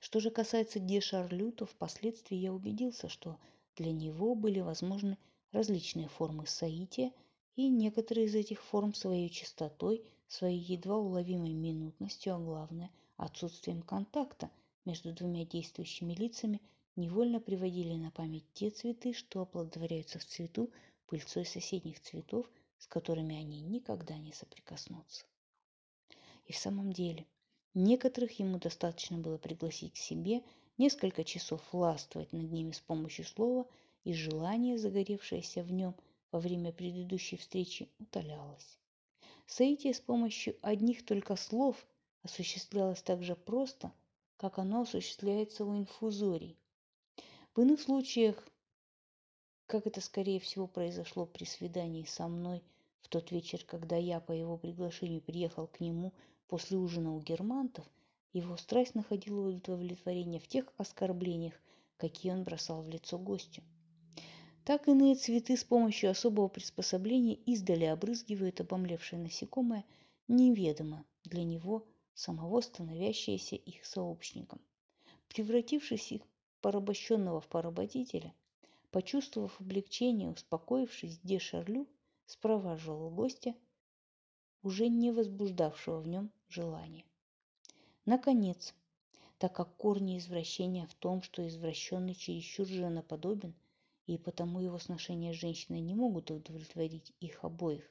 Что 0.00 0.20
же 0.20 0.30
касается 0.30 0.80
Де 0.80 1.00
Шарлю, 1.00 1.50
то 1.50 1.64
впоследствии 1.64 2.36
я 2.36 2.52
убедился, 2.52 3.08
что 3.08 3.38
для 3.76 3.90
него 3.90 4.34
были 4.34 4.60
возможны 4.60 5.16
различные 5.50 6.08
формы 6.08 6.46
соития, 6.46 7.10
и 7.56 7.70
некоторые 7.70 8.26
из 8.26 8.34
этих 8.34 8.62
форм 8.62 8.92
своей 8.92 9.30
чистотой, 9.30 10.04
своей 10.28 10.60
едва 10.60 10.98
уловимой 10.98 11.54
минутностью, 11.54 12.34
а 12.34 12.38
главное– 12.38 12.90
отсутствием 13.16 13.80
контакта– 13.80 14.50
между 14.84 15.12
двумя 15.12 15.44
действующими 15.44 16.12
лицами 16.12 16.60
невольно 16.96 17.40
приводили 17.40 17.94
на 17.94 18.10
память 18.10 18.44
те 18.52 18.70
цветы, 18.70 19.12
что 19.14 19.40
оплодотворяются 19.40 20.18
в 20.18 20.24
цвету 20.24 20.70
пыльцой 21.06 21.46
соседних 21.46 22.00
цветов, 22.00 22.50
с 22.78 22.86
которыми 22.86 23.36
они 23.36 23.60
никогда 23.60 24.16
не 24.18 24.32
соприкоснутся. 24.32 25.24
И 26.46 26.52
в 26.52 26.58
самом 26.58 26.92
деле, 26.92 27.26
некоторых 27.72 28.38
ему 28.38 28.58
достаточно 28.58 29.16
было 29.16 29.38
пригласить 29.38 29.94
к 29.94 29.96
себе, 29.96 30.42
несколько 30.76 31.24
часов 31.24 31.62
властвовать 31.72 32.32
над 32.32 32.50
ними 32.52 32.72
с 32.72 32.80
помощью 32.80 33.24
слова, 33.24 33.66
и 34.04 34.12
желание, 34.12 34.76
загоревшееся 34.76 35.62
в 35.62 35.72
нем 35.72 35.96
во 36.30 36.38
время 36.38 36.72
предыдущей 36.72 37.38
встречи, 37.38 37.88
утолялось. 37.98 38.78
Соитие 39.46 39.94
с 39.94 40.00
помощью 40.00 40.56
одних 40.60 41.06
только 41.06 41.36
слов 41.36 41.86
осуществлялось 42.22 43.02
так 43.02 43.22
же 43.22 43.34
просто– 43.34 43.90
как 44.36 44.58
оно 44.58 44.82
осуществляется 44.82 45.64
у 45.64 45.76
инфузорий. 45.76 46.58
В 47.54 47.60
иных 47.60 47.80
случаях, 47.80 48.46
как 49.66 49.86
это 49.86 50.00
скорее 50.00 50.40
всего 50.40 50.66
произошло 50.66 51.26
при 51.26 51.44
свидании 51.44 52.04
со 52.04 52.28
мной 52.28 52.62
в 53.00 53.08
тот 53.08 53.30
вечер, 53.30 53.64
когда 53.64 53.96
я 53.96 54.20
по 54.20 54.32
его 54.32 54.56
приглашению 54.56 55.20
приехал 55.20 55.66
к 55.66 55.80
нему 55.80 56.12
после 56.48 56.76
ужина 56.76 57.14
у 57.14 57.20
германтов, 57.20 57.84
его 58.32 58.56
страсть 58.56 58.94
находила 58.94 59.48
удовлетворение 59.48 60.40
в 60.40 60.48
тех 60.48 60.66
оскорблениях, 60.76 61.54
какие 61.96 62.32
он 62.32 62.42
бросал 62.42 62.82
в 62.82 62.88
лицо 62.88 63.18
гостю. 63.18 63.62
Так 64.64 64.88
иные 64.88 65.14
цветы 65.14 65.56
с 65.56 65.62
помощью 65.62 66.10
особого 66.10 66.48
приспособления 66.48 67.34
издали 67.34 67.84
обрызгивают 67.84 68.60
обомлевшее 68.60 69.22
насекомое 69.22 69.84
неведомо 70.26 71.04
для 71.22 71.44
него 71.44 71.86
самого 72.14 72.60
становящееся 72.60 73.56
их 73.56 73.84
сообщником. 73.84 74.60
Превратившись 75.28 76.12
их 76.12 76.22
порабощенного 76.60 77.40
в 77.40 77.48
поработителя, 77.48 78.32
почувствовав 78.90 79.60
облегчение, 79.60 80.30
успокоившись, 80.30 81.18
де 81.22 81.38
Шарлю 81.38 81.86
спроваживал 82.26 83.10
гостя, 83.10 83.54
уже 84.62 84.88
не 84.88 85.12
возбуждавшего 85.12 86.00
в 86.00 86.08
нем 86.08 86.30
желания. 86.48 87.04
Наконец, 88.06 88.74
так 89.38 89.54
как 89.54 89.76
корни 89.76 90.18
извращения 90.18 90.86
в 90.86 90.94
том, 90.94 91.22
что 91.22 91.46
извращенный 91.46 92.14
чересчур 92.14 92.66
женоподобен, 92.66 93.54
и 94.06 94.18
потому 94.18 94.60
его 94.60 94.78
сношения 94.78 95.32
с 95.32 95.36
женщиной 95.36 95.80
не 95.80 95.94
могут 95.94 96.30
удовлетворить 96.30 97.12
их 97.20 97.44
обоих, 97.44 97.90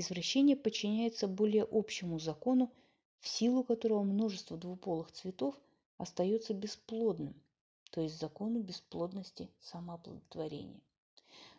Извращение 0.00 0.54
подчиняется 0.54 1.26
более 1.26 1.66
общему 1.68 2.20
закону, 2.20 2.72
в 3.18 3.26
силу 3.26 3.64
которого 3.64 4.04
множество 4.04 4.56
двуполых 4.56 5.10
цветов 5.10 5.56
остается 5.96 6.54
бесплодным, 6.54 7.34
то 7.90 8.00
есть 8.00 8.16
закону 8.16 8.60
бесплодности 8.60 9.50
самооплодотворения. 9.58 10.80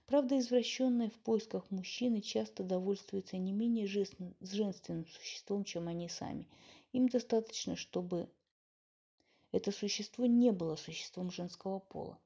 Правда, 0.05 0.39
извращенные 0.39 1.09
в 1.09 1.19
поисках 1.19 1.69
мужчины 1.69 2.21
часто 2.21 2.63
довольствуются 2.63 3.35
не 3.35 3.51
менее 3.51 3.87
женственным 3.87 5.05
существом, 5.07 5.65
чем 5.65 5.89
они 5.89 6.07
сами. 6.07 6.47
Им 6.93 7.09
достаточно, 7.09 7.75
чтобы 7.75 8.29
это 9.51 9.73
существо 9.73 10.25
не 10.27 10.53
было 10.53 10.77
существом 10.77 11.29
женского 11.29 11.79
пола, 11.79 12.17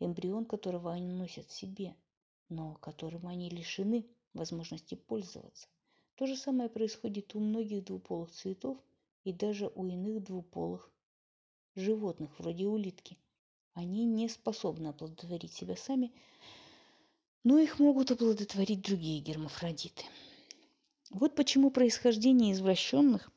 эмбрион 0.00 0.44
которого 0.44 0.92
они 0.92 1.14
носят 1.14 1.46
в 1.46 1.54
себе, 1.54 1.96
но 2.50 2.74
которым 2.74 3.26
они 3.26 3.48
лишены– 3.48 4.04
возможности 4.34 4.94
пользоваться. 4.94 5.68
То 6.16 6.26
же 6.26 6.36
самое 6.36 6.68
происходит 6.68 7.34
у 7.34 7.40
многих 7.40 7.84
двуполых 7.84 8.30
цветов 8.30 8.78
и 9.24 9.32
даже 9.32 9.68
у 9.74 9.86
иных 9.86 10.22
двуполых 10.22 10.90
животных, 11.74 12.30
вроде 12.38 12.66
улитки. 12.66 13.18
Они 13.74 14.04
не 14.04 14.28
способны 14.28 14.88
оплодотворить 14.88 15.52
себя 15.52 15.76
сами, 15.76 16.12
но 17.44 17.58
их 17.58 17.78
могут 17.78 18.10
оплодотворить 18.10 18.82
другие 18.82 19.20
гермафродиты. 19.20 20.04
Вот 21.10 21.34
почему 21.34 21.70
происхождение 21.70 22.52
извращенных, 22.52 23.30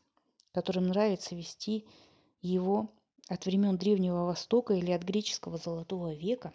которым 0.52 0.88
нравится 0.88 1.36
вести 1.36 1.86
его 2.42 2.90
от 3.28 3.46
времен 3.46 3.78
Древнего 3.78 4.26
Востока 4.26 4.74
или 4.74 4.92
от 4.92 5.04
греческого 5.04 5.58
Золотого 5.58 6.14
века, 6.14 6.54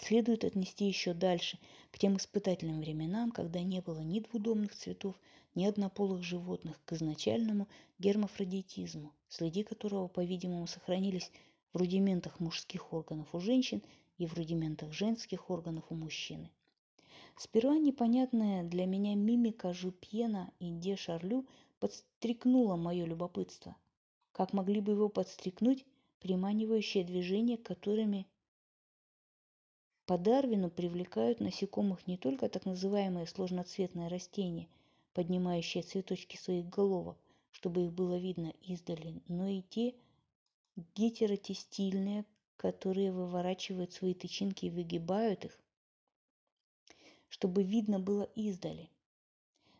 следует 0.00 0.44
отнести 0.44 0.86
еще 0.86 1.14
дальше– 1.14 1.58
к 1.96 1.98
тем 1.98 2.18
испытательным 2.18 2.80
временам, 2.80 3.30
когда 3.30 3.62
не 3.62 3.80
было 3.80 4.00
ни 4.00 4.20
двудомных 4.20 4.74
цветов, 4.74 5.14
ни 5.54 5.64
однополых 5.64 6.22
животных, 6.22 6.78
к 6.84 6.92
изначальному 6.92 7.68
гермафродитизму, 7.98 9.14
следы 9.30 9.64
которого, 9.64 10.06
по-видимому, 10.06 10.66
сохранились 10.66 11.30
в 11.72 11.78
рудиментах 11.78 12.38
мужских 12.38 12.92
органов 12.92 13.34
у 13.34 13.40
женщин 13.40 13.82
и 14.18 14.26
в 14.26 14.34
рудиментах 14.34 14.92
женских 14.92 15.48
органов 15.48 15.84
у 15.88 15.94
мужчины. 15.94 16.50
Сперва 17.34 17.78
непонятная 17.78 18.62
для 18.62 18.84
меня 18.84 19.14
мимика 19.14 19.72
Жупьена 19.72 20.50
и 20.58 20.70
Де 20.70 20.96
Шарлю 20.96 21.46
подстрекнула 21.80 22.76
мое 22.76 23.06
любопытство. 23.06 23.74
Как 24.32 24.52
могли 24.52 24.82
бы 24.82 24.92
его 24.92 25.08
подстрекнуть 25.08 25.86
приманивающие 26.20 27.04
движения, 27.04 27.56
которыми 27.56 28.26
по 30.06 30.16
Дарвину 30.16 30.70
привлекают 30.70 31.40
насекомых 31.40 32.06
не 32.06 32.16
только 32.16 32.48
так 32.48 32.64
называемые 32.64 33.26
сложноцветные 33.26 34.06
растения, 34.06 34.68
поднимающие 35.14 35.82
цветочки 35.82 36.36
своих 36.36 36.68
головок, 36.68 37.18
чтобы 37.50 37.86
их 37.86 37.92
было 37.92 38.16
видно 38.16 38.54
издали, 38.62 39.20
но 39.26 39.48
и 39.48 39.62
те 39.62 39.96
гетеротестильные, 40.94 42.24
которые 42.56 43.10
выворачивают 43.10 43.92
свои 43.92 44.14
тычинки 44.14 44.66
и 44.66 44.70
выгибают 44.70 45.44
их, 45.44 45.58
чтобы 47.28 47.64
видно 47.64 47.98
было 47.98 48.30
издали. 48.36 48.88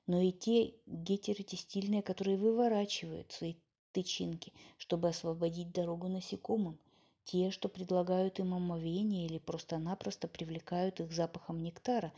Но 0.08 0.20
и 0.20 0.32
те 0.32 0.74
гетеротестильные, 0.86 2.02
которые 2.02 2.36
выворачивают 2.36 3.30
свои 3.30 3.54
тычинки, 3.92 4.52
чтобы 4.76 5.08
освободить 5.08 5.72
дорогу 5.72 6.08
насекомым, 6.08 6.78
те, 7.26 7.50
что 7.50 7.68
предлагают 7.68 8.38
им 8.38 8.54
омовение 8.54 9.26
или 9.26 9.38
просто-напросто 9.38 10.28
привлекают 10.28 11.00
их 11.00 11.12
запахом 11.12 11.62
нектара 11.62 12.12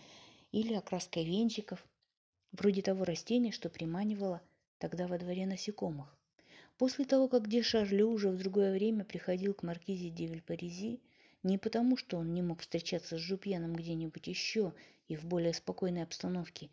или 0.53 0.75
окраской 0.75 1.25
венчиков, 1.25 1.85
вроде 2.53 2.83
того 2.83 3.05
растения, 3.05 3.51
что 3.51 3.71
приманивало 3.71 4.41
тогда 4.79 5.07
во 5.07 5.19
дворе 5.19 5.47
насекомых. 5.47 6.15
После 6.77 7.05
того, 7.05 7.27
как 7.27 7.49
де 7.49 7.63
Шарлю 7.63 8.11
уже 8.11 8.31
в 8.31 8.39
другое 8.39 8.73
время 8.73 9.05
приходил 9.05 9.55
к 9.55 9.65
маркизе 9.65 10.11
де 10.11 10.27
Вильпаризи, 10.27 11.01
Не 11.43 11.57
потому, 11.57 11.97
что 11.97 12.19
он 12.19 12.35
не 12.35 12.43
мог 12.43 12.61
встречаться 12.61 13.17
с 13.17 13.21
Жупьеном 13.21 13.75
где-нибудь 13.75 14.27
еще 14.27 14.75
и 15.07 15.17
в 15.17 15.25
более 15.25 15.55
спокойной 15.55 16.03
обстановке, 16.03 16.69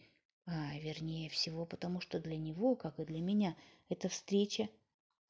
а 0.48 0.78
вернее 0.80 1.30
всего 1.30 1.66
потому, 1.66 2.02
что 2.02 2.20
для 2.20 2.36
него, 2.36 2.76
как 2.76 3.00
и 3.00 3.06
для 3.06 3.22
меня, 3.22 3.56
эта 3.90 4.10
встреча, 4.10 4.68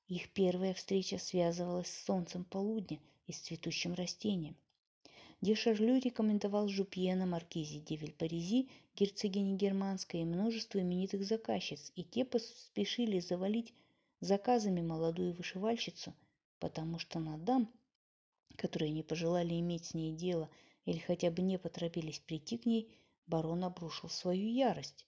их 0.08 0.32
первая 0.34 0.74
встреча 0.74 1.18
связывалась 1.18 1.88
с 1.88 2.06
солнцем 2.06 2.44
полудня 2.44 3.00
и 3.28 3.32
с 3.32 3.40
цветущим 3.40 3.94
растением. 3.94 4.56
Де 5.42 5.56
Шарлю 5.56 6.00
рекомендовал 6.00 6.68
Жупьена 6.68 7.26
Маркизе 7.26 7.80
де 7.80 7.96
Вильпаризи, 7.96 8.70
герцогине 8.96 9.56
Германской, 9.56 10.22
и 10.22 10.26
множество 10.26 10.80
именитых 10.80 11.24
заказчиц, 11.26 11.92
и 11.96 12.04
те 12.04 12.24
поспешили 12.24 13.20
завалить 13.20 13.74
заказами 14.22 14.82
молодую 14.82 15.34
вышивальщицу, 15.34 16.14
потому 16.60 17.00
что 17.00 17.20
на 17.20 17.38
дам, 17.38 17.72
которые 18.56 18.92
не 18.92 19.04
пожелали 19.04 19.60
иметь 19.60 19.86
с 19.86 19.94
ней 19.94 20.14
дело 20.14 20.50
или 20.86 21.00
хотя 21.00 21.32
бы 21.32 21.42
не 21.42 21.58
поторопились 21.58 22.20
прийти 22.20 22.58
к 22.58 22.66
ней, 22.66 22.96
барон 23.28 23.64
обрушил 23.64 24.10
свою 24.10 24.48
ярость. 24.48 25.06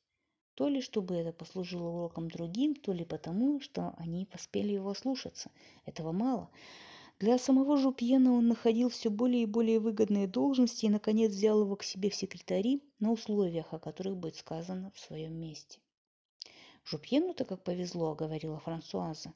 То 0.57 0.69
ли 0.69 0.81
чтобы 0.81 1.13
это 1.13 1.31
послужило 1.31 1.87
уроком 1.87 2.31
другим, 2.31 2.73
то 2.73 2.91
ли 2.91 3.05
потому, 3.05 3.59
что 3.59 3.93
они 3.99 4.25
поспели 4.25 4.73
его 4.73 4.95
слушаться. 4.95 5.51
Этого 5.85 6.11
мало. 6.11 6.49
Для 7.19 7.37
самого 7.37 7.77
Жупьена 7.77 8.33
он 8.33 8.47
находил 8.47 8.89
все 8.89 9.11
более 9.11 9.43
и 9.43 9.45
более 9.45 9.79
выгодные 9.79 10.27
должности 10.27 10.87
и, 10.87 10.89
наконец, 10.89 11.31
взял 11.31 11.61
его 11.61 11.75
к 11.75 11.83
себе 11.83 12.09
в 12.09 12.15
секретари 12.15 12.81
на 12.97 13.11
условиях, 13.11 13.71
о 13.71 13.77
которых 13.77 14.17
будет 14.17 14.35
сказано 14.35 14.91
в 14.95 14.99
своем 14.99 15.35
месте. 15.35 15.77
Жупьену-то 16.85 17.45
как 17.45 17.63
повезло, 17.63 18.15
говорила 18.15 18.57
Франсуаза. 18.57 19.35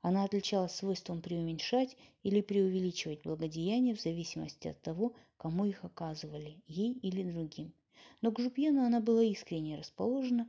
Она 0.00 0.24
отличалась 0.24 0.72
свойством 0.72 1.20
преуменьшать 1.20 1.98
или 2.22 2.40
преувеличивать 2.40 3.24
благодеяния 3.24 3.94
в 3.94 4.00
зависимости 4.00 4.68
от 4.68 4.80
того, 4.80 5.12
кому 5.36 5.66
их 5.66 5.84
оказывали, 5.84 6.62
ей 6.66 6.94
или 6.94 7.30
другим. 7.30 7.74
Но 8.22 8.32
к 8.32 8.40
Жупьену 8.40 8.84
она 8.84 9.00
была 9.00 9.22
искренне 9.22 9.76
расположена 9.76 10.48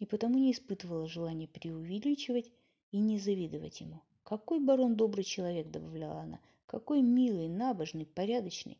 и 0.00 0.06
потому 0.06 0.38
не 0.38 0.50
испытывала 0.50 1.06
желания 1.06 1.46
преувеличивать 1.46 2.50
и 2.90 2.98
не 2.98 3.18
завидовать 3.18 3.80
ему. 3.80 4.00
Какой 4.24 4.58
барон 4.58 4.96
добрый 4.96 5.24
человек, 5.24 5.70
добавляла 5.70 6.22
она. 6.22 6.40
Какой 6.66 7.02
милый, 7.02 7.48
набожный, 7.48 8.06
порядочный. 8.06 8.78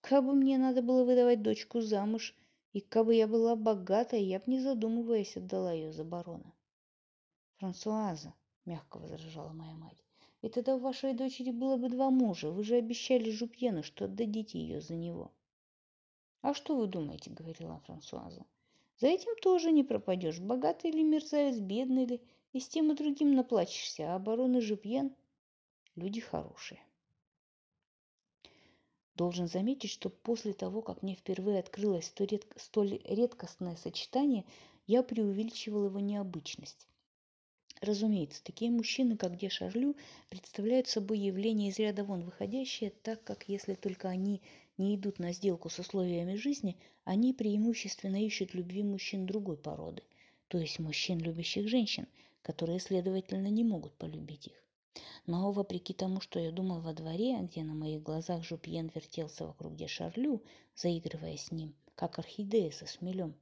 Кабы 0.00 0.32
мне 0.34 0.56
надо 0.56 0.80
было 0.80 1.04
выдавать 1.04 1.42
дочку 1.42 1.80
замуж, 1.80 2.34
и 2.72 2.80
кабы 2.80 3.14
я 3.14 3.26
была 3.26 3.56
богатая, 3.56 4.20
я 4.20 4.38
б 4.38 4.44
не 4.46 4.60
задумываясь 4.60 5.36
отдала 5.36 5.72
ее 5.72 5.92
за 5.92 6.04
барона. 6.04 6.52
Франсуаза, 7.56 8.34
мягко 8.64 8.98
возражала 8.98 9.52
моя 9.52 9.74
мать, 9.74 10.04
и 10.42 10.48
тогда 10.48 10.76
у 10.76 10.78
вашей 10.78 11.14
дочери 11.14 11.50
было 11.50 11.76
бы 11.76 11.88
два 11.88 12.10
мужа. 12.10 12.50
Вы 12.50 12.62
же 12.62 12.76
обещали 12.76 13.30
Жупьену, 13.30 13.82
что 13.82 14.04
отдадите 14.04 14.58
ее 14.58 14.80
за 14.80 14.94
него. 14.94 15.32
А 16.42 16.52
что 16.52 16.76
вы 16.76 16.86
думаете, 16.86 17.30
говорила 17.30 17.80
Франсуаза. 17.86 18.44
За 18.98 19.08
этим 19.08 19.34
тоже 19.42 19.72
не 19.72 19.82
пропадешь. 19.82 20.38
Богатый 20.38 20.90
или 20.90 21.02
мерзавец, 21.02 21.58
бедный 21.58 22.06
ли, 22.06 22.20
и 22.52 22.60
с 22.60 22.68
тем 22.68 22.92
и 22.92 22.94
другим 22.94 23.34
наплачешься, 23.34 24.12
а 24.12 24.16
обороны 24.16 24.60
Жупьен– 24.60 25.14
люди 25.96 26.20
хорошие. 26.20 26.80
Должен 29.16 29.46
заметить, 29.46 29.90
что 29.90 30.10
после 30.10 30.52
того, 30.52 30.82
как 30.82 31.02
мне 31.02 31.14
впервые 31.14 31.60
открылось 31.60 32.12
столь 32.56 33.00
редкостное 33.04 33.76
сочетание, 33.76 34.44
я 34.86 35.02
преувеличивал 35.02 35.86
его 35.86 36.00
необычность. 36.00 36.88
Разумеется, 37.80 38.42
такие 38.42 38.70
мужчины, 38.70 39.16
как 39.16 39.36
Де 39.36 39.48
Шарлю, 39.48 39.96
представляют 40.30 40.88
собой 40.88 41.18
явление 41.18 41.70
из 41.70 41.78
ряда 41.78 42.04
вон 42.04 42.24
выходящее, 42.24 42.90
так 42.90 43.22
как 43.24 43.48
если 43.48 43.74
только 43.74 44.08
они 44.08 44.42
не 44.76 44.96
идут 44.96 45.18
на 45.18 45.32
сделку 45.32 45.68
с 45.70 45.78
условиями 45.78 46.34
жизни, 46.34 46.76
они 47.04 47.32
преимущественно 47.32 48.24
ищут 48.24 48.54
любви 48.54 48.82
мужчин 48.82 49.26
другой 49.26 49.56
породы, 49.56 50.02
то 50.48 50.58
есть 50.58 50.78
мужчин, 50.78 51.18
любящих 51.18 51.68
женщин– 51.68 52.06
которые, 52.44 52.78
следовательно, 52.78 53.48
не 53.48 53.64
могут 53.64 53.94
полюбить 53.94 54.48
их. 54.48 54.52
Но, 55.26 55.50
вопреки 55.50 55.94
тому, 55.94 56.20
что 56.20 56.38
я 56.38 56.52
думал 56.52 56.80
во 56.80 56.92
дворе, 56.92 57.38
где 57.40 57.62
на 57.62 57.72
моих 57.72 58.02
глазах 58.02 58.44
Жупьен 58.44 58.92
вертелся 58.94 59.46
вокруг 59.46 59.74
де 59.74 59.88
Шарлю, 59.88 60.42
заигрывая 60.76 61.38
с 61.38 61.50
ним, 61.50 61.74
как 61.94 62.18
орхидея 62.18 62.70
со 62.70 62.86
шмелем, 62.86 63.34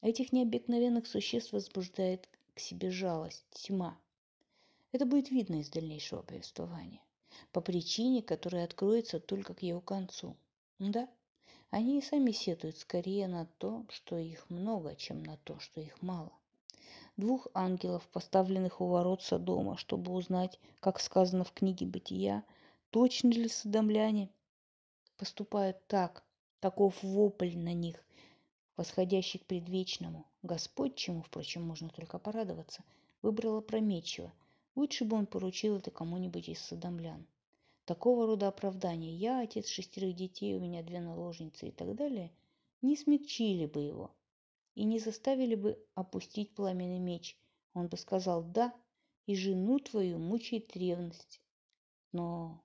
этих 0.00 0.32
необыкновенных 0.32 1.06
существ 1.06 1.52
возбуждает 1.52 2.26
к 2.54 2.58
себе 2.58 2.90
жалость, 2.90 3.44
тьма. 3.50 3.98
Это 4.92 5.04
будет 5.04 5.30
видно 5.30 5.56
из 5.56 5.68
дальнейшего 5.68 6.22
повествования, 6.22 7.02
по 7.52 7.60
причине, 7.60 8.22
которая 8.22 8.64
откроется 8.64 9.20
только 9.20 9.52
к 9.52 9.62
его 9.62 9.82
концу. 9.82 10.36
Да, 10.84 11.08
они 11.70 11.98
и 11.98 12.02
сами 12.02 12.32
сетуют 12.32 12.76
скорее 12.76 13.28
на 13.28 13.46
то, 13.58 13.86
что 13.88 14.18
их 14.18 14.50
много, 14.50 14.96
чем 14.96 15.22
на 15.22 15.36
то, 15.38 15.58
что 15.60 15.80
их 15.80 16.02
мало 16.02 16.32
двух 17.16 17.46
ангелов, 17.54 18.08
поставленных 18.08 18.80
у 18.80 18.86
ворот 18.86 19.22
Содома, 19.22 19.76
чтобы 19.76 20.12
узнать, 20.12 20.58
как 20.80 20.98
сказано 21.00 21.44
в 21.44 21.52
книге 21.52 21.86
Бытия, 21.86 22.42
точно 22.90 23.28
ли 23.28 23.48
содомляне 23.48 24.28
поступают 25.18 25.86
так, 25.86 26.24
таков 26.60 27.02
вопль 27.02 27.56
на 27.56 27.74
них, 27.74 28.02
восходящий 28.76 29.38
к 29.38 29.46
предвечному. 29.46 30.26
Господь, 30.42 30.96
чему, 30.96 31.22
впрочем, 31.22 31.62
можно 31.62 31.88
только 31.90 32.18
порадоваться, 32.18 32.82
выбрал 33.20 33.58
опрометчиво. 33.58 34.32
Лучше 34.74 35.04
бы 35.04 35.16
он 35.16 35.26
поручил 35.26 35.76
это 35.76 35.90
кому-нибудь 35.90 36.48
из 36.48 36.60
содомлян. 36.60 37.26
Такого 37.84 38.26
рода 38.26 38.48
оправдания 38.48 39.14
«я 39.14 39.40
отец 39.40 39.68
шестерых 39.68 40.14
детей, 40.14 40.56
у 40.56 40.60
меня 40.60 40.82
две 40.82 41.00
наложницы» 41.00 41.68
и 41.68 41.72
так 41.72 41.94
далее 41.94 42.32
не 42.80 42.96
смягчили 42.96 43.66
бы 43.66 43.80
его– 43.82 44.10
и 44.74 44.84
не 44.84 44.98
заставили 44.98 45.54
бы 45.54 45.78
опустить 45.94 46.54
пламенный 46.54 46.98
меч. 46.98 47.36
Он 47.74 47.88
бы 47.88 47.96
сказал 47.96 48.42
«да», 48.42 48.74
и 49.26 49.36
жену 49.36 49.78
твою 49.78 50.18
мучает 50.18 50.76
ревность. 50.76 51.40
Но 52.10 52.62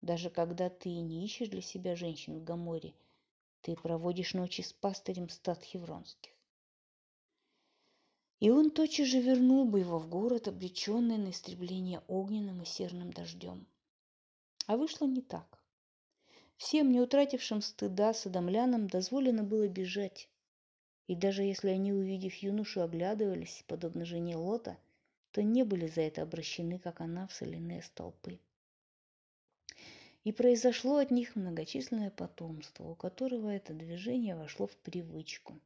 даже 0.00 0.30
когда 0.30 0.70
ты 0.70 0.88
не 1.00 1.24
ищешь 1.24 1.48
для 1.48 1.60
себя 1.60 1.96
женщин 1.96 2.38
в 2.38 2.44
Гаморе, 2.44 2.94
ты 3.60 3.76
проводишь 3.76 4.34
ночи 4.34 4.62
с 4.62 4.72
пастырем 4.72 5.28
стад 5.28 5.62
хевронских. 5.62 6.32
И 8.40 8.50
он 8.50 8.70
тотчас 8.70 9.08
же 9.08 9.20
вернул 9.20 9.66
бы 9.66 9.80
его 9.80 9.98
в 9.98 10.08
город, 10.08 10.48
обреченный 10.48 11.18
на 11.18 11.30
истребление 11.30 12.02
огненным 12.06 12.62
и 12.62 12.64
серным 12.64 13.12
дождем. 13.12 13.66
А 14.68 14.76
вышло 14.76 15.06
не 15.06 15.22
так. 15.22 15.58
Всем, 16.58 16.92
не 16.92 17.00
утратившим 17.00 17.62
стыда 17.62 18.12
садомлянам, 18.12 18.86
дозволено 18.86 19.42
было 19.42 19.66
бежать, 19.66 20.28
и 21.06 21.14
даже 21.14 21.42
если 21.42 21.70
они, 21.70 21.94
увидев 21.94 22.34
юношу, 22.34 22.82
оглядывались, 22.82 23.64
подобно 23.66 24.04
жене 24.04 24.36
Лота, 24.36 24.76
то 25.32 25.42
не 25.42 25.62
были 25.62 25.86
за 25.86 26.02
это 26.02 26.20
обращены, 26.20 26.78
как 26.78 27.00
она, 27.00 27.26
в 27.28 27.32
соляные 27.32 27.82
столпы. 27.82 28.38
И 30.24 30.32
произошло 30.32 30.98
от 30.98 31.10
них 31.10 31.34
многочисленное 31.34 32.10
потомство, 32.10 32.90
у 32.90 32.94
которого 32.94 33.48
это 33.48 33.72
движение 33.72 34.36
вошло 34.36 34.66
в 34.66 34.76
привычку, 34.76 35.58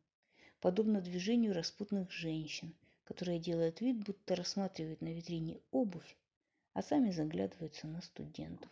подобно 0.60 1.00
движению 1.00 1.54
распутных 1.54 2.12
женщин, 2.12 2.72
которые 3.02 3.40
делают 3.40 3.80
вид, 3.80 3.96
будто 3.96 4.36
рассматривают 4.36 5.00
на 5.00 5.12
витрине 5.12 5.58
обувь, 5.72 6.16
а 6.72 6.84
сами 6.84 7.10
заглядываются 7.10 7.88
на 7.88 8.00
студентов. 8.00 8.70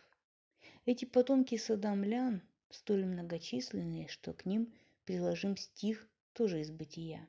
Эти 0.85 1.05
потомки 1.05 1.57
садомлян 1.57 2.41
столь 2.71 3.05
многочисленные, 3.05 4.07
что 4.07 4.33
к 4.33 4.47
ним 4.47 4.73
приложим 5.05 5.55
стих 5.55 6.09
тоже 6.33 6.61
из 6.61 6.71
бытия. 6.71 7.27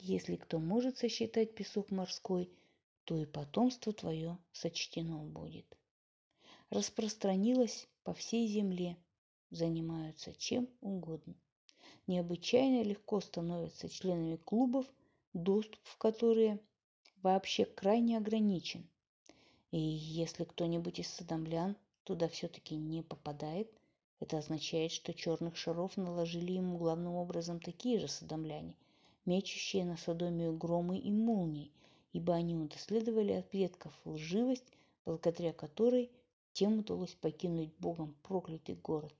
Если 0.00 0.34
кто 0.34 0.58
может 0.58 0.98
сосчитать 0.98 1.54
песок 1.54 1.92
морской, 1.92 2.50
то 3.04 3.16
и 3.16 3.24
потомство 3.24 3.92
твое 3.92 4.36
сочтено 4.50 5.24
будет. 5.24 5.64
Распространилось 6.70 7.88
по 8.02 8.12
всей 8.12 8.48
земле, 8.48 8.96
занимаются 9.50 10.34
чем 10.34 10.68
угодно. 10.80 11.36
Необычайно 12.08 12.82
легко 12.82 13.20
становятся 13.20 13.88
членами 13.88 14.36
клубов, 14.36 14.86
доступ 15.32 15.78
в 15.84 15.96
которые 15.98 16.58
вообще 17.22 17.64
крайне 17.64 18.18
ограничен. 18.18 18.88
И 19.70 19.78
если 19.78 20.42
кто-нибудь 20.42 20.98
из 20.98 21.06
садомлян 21.06 21.76
туда 22.06 22.28
все-таки 22.28 22.76
не 22.76 23.02
попадает– 23.02 23.70
это 24.18 24.38
означает, 24.38 24.92
что 24.92 25.12
черных 25.12 25.58
шаров 25.58 25.98
наложили 25.98 26.52
ему 26.52 26.78
главным 26.78 27.16
образом 27.16 27.60
такие 27.60 27.98
же 27.98 28.08
садомляне, 28.08 28.74
мечущие 29.26 29.84
на 29.84 29.98
Содомию 29.98 30.56
громы 30.56 30.98
и 30.98 31.10
молнии, 31.10 31.70
ибо 32.14 32.34
они 32.34 32.56
унаследовали 32.56 33.32
от 33.32 33.50
предков 33.50 33.92
лживость, 34.06 34.72
благодаря 35.04 35.52
которой 35.52 36.10
тем 36.54 36.78
удалось 36.78 37.12
покинуть 37.12 37.74
Богом 37.78 38.16
проклятый 38.22 38.76
город. 38.76 39.14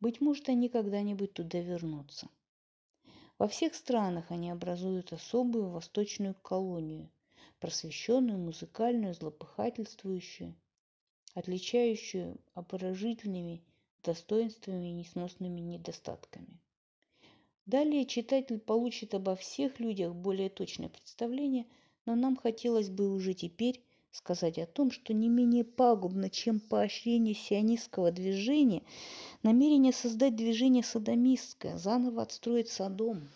Быть 0.00 0.22
может, 0.22 0.48
они 0.48 0.70
когда-нибудь 0.70 1.34
туда 1.34 1.60
вернутся. 1.60 2.30
Во 3.38 3.48
всех 3.48 3.74
странах 3.74 4.30
они 4.30 4.50
образуют 4.50 5.12
особую 5.12 5.68
восточную 5.68 6.34
колонию, 6.36 7.10
просвещенную, 7.60 8.38
музыкальную, 8.38 9.12
злопыхательствующую, 9.12 10.54
отличающую 11.34 12.36
обворожительными 12.54 13.62
достоинствами 14.02 14.88
и 14.88 14.92
несносными 14.92 15.60
недостатками. 15.60 16.60
Далее 17.66 18.04
читатель 18.04 18.58
получит 18.58 19.14
обо 19.14 19.36
всех 19.36 19.80
людях 19.80 20.14
более 20.14 20.50
точное 20.50 20.90
представление, 20.90 21.66
но 22.06 22.14
нам 22.14 22.36
хотелось 22.36 22.90
бы 22.90 23.10
уже 23.10 23.32
теперь 23.32 23.82
сказать 24.10 24.58
о 24.58 24.66
том, 24.66 24.90
что 24.90 25.12
не 25.12 25.28
менее 25.28 25.64
пагубно, 25.64 26.30
чем 26.30 26.60
поощрение 26.60 27.34
сионистского 27.34 28.12
движения, 28.12 28.82
намерение 29.42 29.92
создать 29.92 30.36
движение 30.36 30.84
садомистское, 30.84 31.78
заново 31.78 32.22
отстроить 32.22 32.68
Содом. 32.68 33.28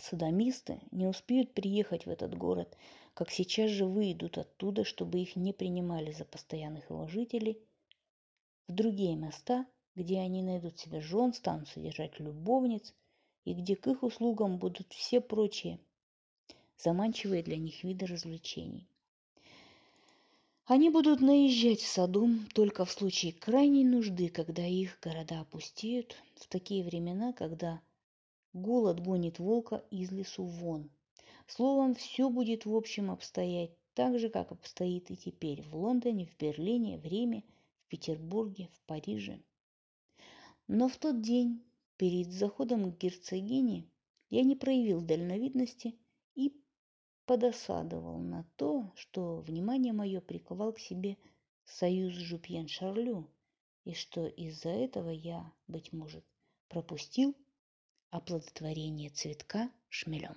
Садомисты 0.00 0.80
не 0.90 1.06
успеют 1.06 1.52
приехать 1.52 2.06
в 2.06 2.10
этот 2.10 2.36
город, 2.36 2.76
как 3.18 3.30
сейчас 3.30 3.70
же 3.70 3.84
выйдут 3.84 4.38
оттуда, 4.38 4.84
чтобы 4.84 5.18
их 5.18 5.36
не 5.36 5.52
принимали 5.52 6.12
за 6.12 6.24
постоянных 6.24 6.88
его 6.90 7.06
жителей, 7.08 7.58
в 8.68 8.72
другие 8.72 9.16
места, 9.16 9.66
где 9.94 10.20
они 10.20 10.42
найдут 10.42 10.78
себе 10.78 11.00
жен, 11.00 11.34
станут 11.34 11.68
содержать 11.68 12.18
любовниц– 12.20 12.94
и 13.48 13.54
где 13.54 13.76
к 13.76 13.86
их 13.86 14.02
услугам 14.02 14.58
будут 14.58 14.92
все 14.92 15.22
прочие 15.22 15.80
заманчивые 16.76 17.42
для 17.42 17.56
них 17.56 17.82
виды 17.82 18.04
развлечений. 18.04 18.86
Они 20.66 20.90
будут 20.90 21.22
наезжать 21.22 21.80
в 21.80 21.88
саду 21.88 22.28
только 22.52 22.84
в 22.84 22.92
случае 22.92 23.32
крайней 23.32 23.86
нужды, 23.86 24.28
когда 24.28 24.66
их 24.66 24.98
города 25.00 25.40
опустеют, 25.40 26.14
в 26.36 26.46
такие 26.46 26.84
времена, 26.84 27.32
когда 27.32 27.80
голод 28.52 29.00
гонит 29.00 29.38
волка 29.38 29.82
из 29.90 30.12
лесу 30.12 30.44
вон. 30.44 30.90
Словом, 31.48 31.94
все 31.94 32.30
будет 32.30 32.64
в 32.64 32.74
общем 32.74 33.10
обстоять 33.10 33.72
так 33.94 34.18
же, 34.18 34.28
как 34.28 34.52
обстоит 34.52 35.10
и 35.10 35.16
теперь 35.16 35.62
в 35.62 35.74
Лондоне, 35.74 36.26
в 36.26 36.36
Берлине, 36.36 36.98
в 36.98 37.04
Риме, 37.04 37.44
в 37.84 37.88
Петербурге, 37.88 38.70
в 38.72 38.80
Париже. 38.86 39.40
Но 40.68 40.88
в 40.88 40.96
тот 40.98 41.20
день 41.20 41.64
Перед 41.98 42.30
заходом 42.32 42.92
к 42.92 42.96
герцогине 42.96 43.90
я 44.30 44.44
не 44.44 44.54
проявил 44.54 45.02
дальновидности 45.02 45.98
и 46.36 46.54
подосадовал 47.26 48.18
на 48.18 48.44
то, 48.54 48.92
что 48.94 49.40
внимание 49.40 49.92
мое 49.92 50.20
приковал 50.20 50.72
к 50.72 50.78
себе 50.78 51.16
союз 51.64 52.12
Жупьен-Шарлю, 52.14 53.28
и 53.84 53.94
что 53.94 54.28
из-за 54.28 54.68
этого 54.68 55.10
я, 55.10 55.52
быть 55.66 55.92
может, 55.92 56.24
пропустил 56.68 57.34
оплодотворение 58.10 59.10
цветка 59.10 59.68
шмелем. 59.88 60.36